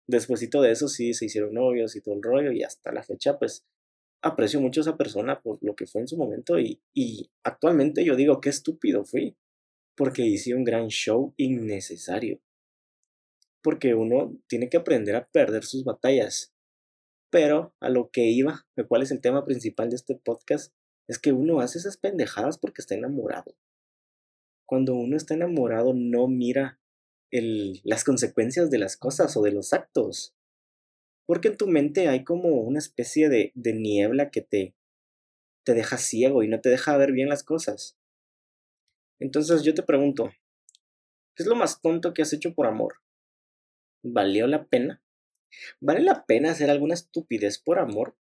despuésito 0.07 0.63
de 0.63 0.71
eso 0.71 0.89
sí 0.89 1.13
se 1.13 1.27
hicieron 1.27 1.55
novios 1.55 1.95
y 1.97 2.01
todo 2.01 2.15
el 2.15 2.23
rollo, 2.23 2.53
y 2.53 2.63
hasta 2.63 2.93
la 2.93 3.03
fecha, 3.03 3.39
pues 3.39 3.67
aprecio 4.23 4.61
mucho 4.61 4.81
a 4.81 4.83
esa 4.83 4.97
persona 4.97 5.43
por 5.43 5.59
lo 5.63 5.75
que 5.75 5.87
fue 5.87 6.01
en 6.01 6.09
su 6.09 6.17
momento 6.17 6.59
y, 6.59 6.81
y 6.95 7.31
actualmente 7.43 8.05
yo 8.05 8.17
digo 8.17 8.41
qué 8.41 8.49
estúpido 8.49 9.05
fui, 9.05 9.37
porque 9.97 10.23
hice 10.23 10.55
un 10.55 10.65
gran 10.65 10.89
show 10.89 11.35
innecesario. 11.37 12.41
Porque 13.63 13.95
uno 13.95 14.37
tiene 14.49 14.69
que 14.69 14.77
aprender 14.77 15.15
a 15.15 15.29
perder 15.29 15.65
sus 15.65 15.85
batallas. 15.85 16.53
Pero 17.31 17.75
a 17.81 17.89
lo 17.89 18.11
que 18.11 18.25
iba, 18.25 18.67
cuál 18.89 19.03
es 19.03 19.11
el 19.11 19.21
tema 19.21 19.45
principal 19.45 19.91
de 19.91 19.97
este 19.97 20.17
podcast, 20.17 20.75
es 21.09 21.19
que 21.19 21.33
uno 21.33 21.61
hace 21.61 21.79
esas 21.79 21.97
pendejadas 21.97 22.59
porque 22.59 22.83
está 22.83 22.95
enamorado. 22.95 23.57
Cuando 24.67 24.95
uno 24.95 25.17
está 25.17 25.35
enamorado 25.35 25.95
no 25.95 26.29
mira 26.29 26.81
el, 27.31 27.81
las 27.85 28.05
consecuencias 28.05 28.71
de 28.71 28.79
las 28.79 28.97
cosas 28.97 29.37
o 29.37 29.43
de 29.43 29.53
los 29.53 29.73
actos. 29.73 30.35
Porque 31.27 31.49
en 31.49 31.57
tu 31.57 31.67
mente 31.67 32.09
hay 32.09 32.25
como 32.25 32.49
una 32.49 32.79
especie 32.79 33.29
de, 33.29 33.53
niebla 33.55 34.31
que 34.31 34.43
te, 34.43 34.75
te 35.65 35.75
deja 35.75 35.99
ciego 35.99 36.43
y 36.43 36.49
no 36.49 36.61
te 36.61 36.69
deja 36.69 36.97
ver 36.97 37.13
bien 37.13 37.29
las 37.29 37.45
cosas. 37.45 37.97
Entonces 39.21 39.63
yo 39.63 39.75
te 39.75 39.83
pregunto, 39.83 40.33
¿qué 41.37 41.45
es 41.45 41.47
lo 41.47 41.55
más 41.55 41.81
tonto 41.81 42.13
que 42.13 42.23
has 42.23 42.33
hecho 42.33 42.55
por 42.55 42.67
amor? 42.67 42.97
¿Valió 44.03 44.47
la 44.47 44.67
pena? 44.67 45.03
¿Vale 45.81 46.01
la 46.01 46.25
pena 46.27 46.51
hacer 46.51 46.71
alguna 46.71 46.95
estupidez 46.95 47.59
por 47.59 47.79
amor? 47.79 48.17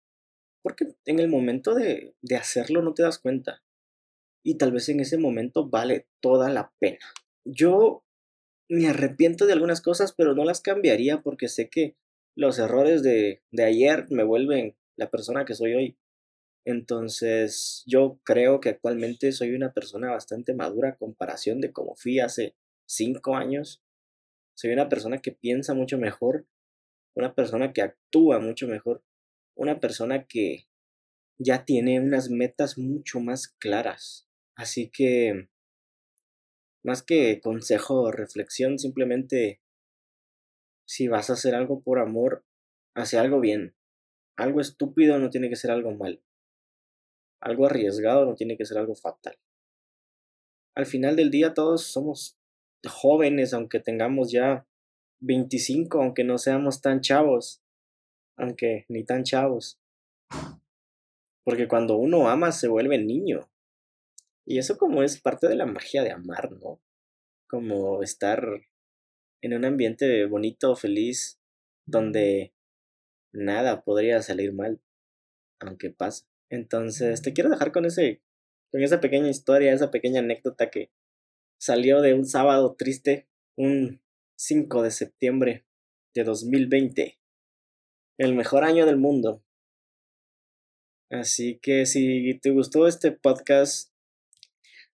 Porque 0.64 0.88
en 1.06 1.20
el 1.20 1.28
momento 1.28 1.76
de, 1.76 2.16
de 2.22 2.36
hacerlo 2.36 2.82
no 2.82 2.94
te 2.94 3.04
das 3.04 3.20
cuenta. 3.20 3.64
Y 4.44 4.56
tal 4.56 4.72
vez 4.72 4.90
en 4.90 5.02
ese 5.02 5.18
momento 5.18 5.70
vale 5.70 6.08
toda 6.20 6.50
la 6.50 6.74
pena. 6.80 7.06
Yo 7.46 8.04
me 8.70 8.88
arrepiento 8.88 9.46
de 9.46 9.54
algunas 9.54 9.82
cosas, 9.82 10.14
pero 10.14 10.34
no 10.34 10.44
las 10.44 10.62
cambiaría 10.62 11.22
porque 11.22 11.48
sé 11.48 11.70
que 11.70 11.96
los 12.38 12.60
errores 12.60 13.02
de, 13.02 13.42
de 13.52 13.64
ayer 13.64 14.06
me 14.12 14.24
vuelven 14.24 14.78
la 14.96 15.10
persona 15.10 15.44
que 15.44 15.56
soy 15.56 15.74
hoy. 15.74 15.98
Entonces, 16.66 17.84
yo 17.88 18.20
creo 18.24 18.60
que 18.60 18.70
actualmente 18.70 19.32
soy 19.32 19.56
una 19.56 19.74
persona 19.74 20.12
bastante 20.12 20.54
madura 20.54 20.90
a 20.90 20.98
comparación 20.98 21.62
de 21.62 21.72
como 21.72 21.96
fui 21.96 22.20
hace 22.20 22.56
cinco 22.86 23.36
años. 23.36 23.82
Soy 24.54 24.72
una 24.72 24.88
persona 24.88 25.18
que 25.20 25.32
piensa 25.32 25.74
mucho 25.74 25.98
mejor, 25.98 26.46
una 27.16 27.34
persona 27.34 27.74
que 27.74 27.82
actúa 27.82 28.40
mucho 28.40 28.68
mejor, 28.68 29.04
una 29.56 29.80
persona 29.80 30.28
que 30.28 30.68
ya 31.40 31.66
tiene 31.66 32.00
unas 32.00 32.30
metas 32.30 32.78
mucho 32.78 33.20
más 33.20 33.48
claras. 33.48 34.28
Así 34.56 34.90
que, 34.90 35.50
más 36.84 37.02
que 37.02 37.40
consejo 37.42 38.02
o 38.04 38.12
reflexión, 38.12 38.78
simplemente 38.78 39.60
si 40.88 41.10
vas 41.10 41.30
a 41.30 41.34
hacer 41.34 41.54
algo 41.54 41.82
por 41.82 42.00
amor, 42.00 42.46
hace 42.96 43.20
algo 43.20 43.42
bien. 43.42 43.76
Algo 44.38 44.62
estúpido 44.62 45.20
no 45.20 45.30
tiene 45.30 45.50
que 45.50 45.58
ser 45.58 45.70
algo 45.70 45.92
mal. 45.92 46.24
Algo 47.42 47.66
arriesgado 47.66 48.26
no 48.26 48.36
tiene 48.36 48.58
que 48.58 48.66
ser 48.66 48.78
algo 48.78 48.96
fatal. 48.96 49.38
Al 50.76 50.86
final 50.86 51.16
del 51.16 51.30
día 51.30 51.54
todos 51.54 51.84
somos 51.84 52.40
jóvenes, 52.88 53.54
aunque 53.54 53.80
tengamos 53.80 54.32
ya 54.32 54.66
25, 55.20 56.02
aunque 56.02 56.24
no 56.24 56.38
seamos 56.38 56.82
tan 56.82 57.02
chavos, 57.02 57.62
aunque 58.38 58.86
ni 58.88 59.04
tan 59.04 59.24
chavos. 59.24 59.82
Porque 61.44 61.68
cuando 61.68 61.98
uno 61.98 62.30
ama 62.30 62.52
se 62.52 62.68
vuelve 62.70 62.98
niño. 62.98 63.50
Y 64.46 64.60
eso 64.60 64.78
como 64.78 65.04
es 65.04 65.20
parte 65.20 65.50
de 65.50 65.56
la 65.56 65.66
magia 65.66 66.04
de 66.04 66.12
amar, 66.12 66.52
¿no? 66.52 66.80
Como 67.50 68.04
estar 68.04 68.62
en 69.42 69.54
un 69.54 69.66
ambiente 69.66 70.26
bonito, 70.26 70.76
feliz, 70.76 71.40
donde 71.86 72.54
nada 73.32 73.84
podría 73.84 74.22
salir 74.22 74.54
mal, 74.54 74.82
aunque 75.60 75.90
pasa. 75.90 76.26
Entonces, 76.50 77.22
te 77.22 77.34
quiero 77.34 77.50
dejar 77.50 77.72
con 77.72 77.86
ese 77.86 78.22
con 78.72 78.84
esa 78.84 79.00
pequeña 79.00 79.30
historia, 79.30 79.74
esa 79.74 79.92
pequeña 79.92 80.20
anécdota 80.20 80.70
que 80.70 80.92
salió 81.58 82.02
de 82.02 82.14
un 82.14 82.26
sábado 82.26 82.76
triste, 82.78 83.28
un 83.56 84.02
5 84.36 84.84
de 84.84 84.92
septiembre 84.92 85.66
de 86.14 86.24
2020. 86.24 87.20
El 88.18 88.36
mejor 88.36 88.64
año 88.64 88.86
del 88.86 88.98
mundo. 88.98 89.44
Así 91.10 91.60
que 91.60 91.86
si 91.86 92.38
te 92.40 92.52
gustó 92.52 92.88
este 92.88 93.12
podcast, 93.12 93.94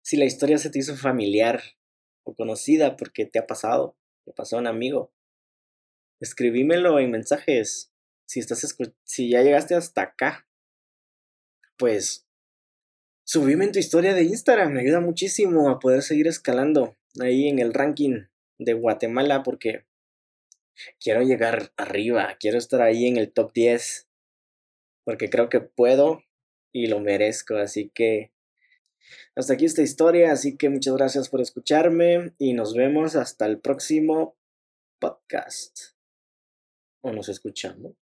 si 0.02 0.16
la 0.16 0.26
historia 0.26 0.58
se 0.58 0.70
te 0.70 0.78
hizo 0.78 0.96
familiar 0.96 1.62
o 2.24 2.34
conocida 2.34 2.96
porque 2.96 3.24
te 3.24 3.38
ha 3.38 3.46
pasado, 3.46 3.96
pasó 4.34 4.58
un 4.58 4.66
amigo. 4.66 5.12
Escribímelo 6.20 6.98
en 6.98 7.10
mensajes. 7.10 7.92
Si 8.26 8.40
estás 8.40 8.76
si 9.04 9.30
ya 9.30 9.42
llegaste 9.42 9.74
hasta 9.74 10.02
acá, 10.02 10.48
pues 11.76 12.26
subime 13.24 13.64
en 13.64 13.72
tu 13.72 13.78
historia 13.78 14.14
de 14.14 14.24
Instagram. 14.24 14.72
Me 14.72 14.80
ayuda 14.80 15.00
muchísimo 15.00 15.68
a 15.68 15.78
poder 15.78 16.02
seguir 16.02 16.28
escalando 16.28 16.96
ahí 17.20 17.48
en 17.48 17.58
el 17.58 17.74
ranking 17.74 18.26
de 18.58 18.72
Guatemala 18.74 19.42
porque 19.42 19.84
quiero 21.00 21.22
llegar 21.22 21.72
arriba, 21.76 22.36
quiero 22.38 22.58
estar 22.58 22.82
ahí 22.82 23.06
en 23.06 23.16
el 23.16 23.32
top 23.32 23.52
10 23.52 24.08
porque 25.04 25.28
creo 25.28 25.48
que 25.48 25.60
puedo 25.60 26.22
y 26.72 26.86
lo 26.86 27.00
merezco. 27.00 27.56
Así 27.56 27.90
que 27.94 28.31
hasta 29.34 29.54
aquí 29.54 29.64
esta 29.64 29.82
historia, 29.82 30.32
así 30.32 30.56
que 30.56 30.68
muchas 30.68 30.94
gracias 30.94 31.28
por 31.28 31.40
escucharme 31.40 32.34
y 32.38 32.54
nos 32.54 32.74
vemos 32.74 33.16
hasta 33.16 33.46
el 33.46 33.60
próximo 33.60 34.36
podcast. 34.98 35.78
O 37.02 37.12
nos 37.12 37.28
escuchamos. 37.28 38.01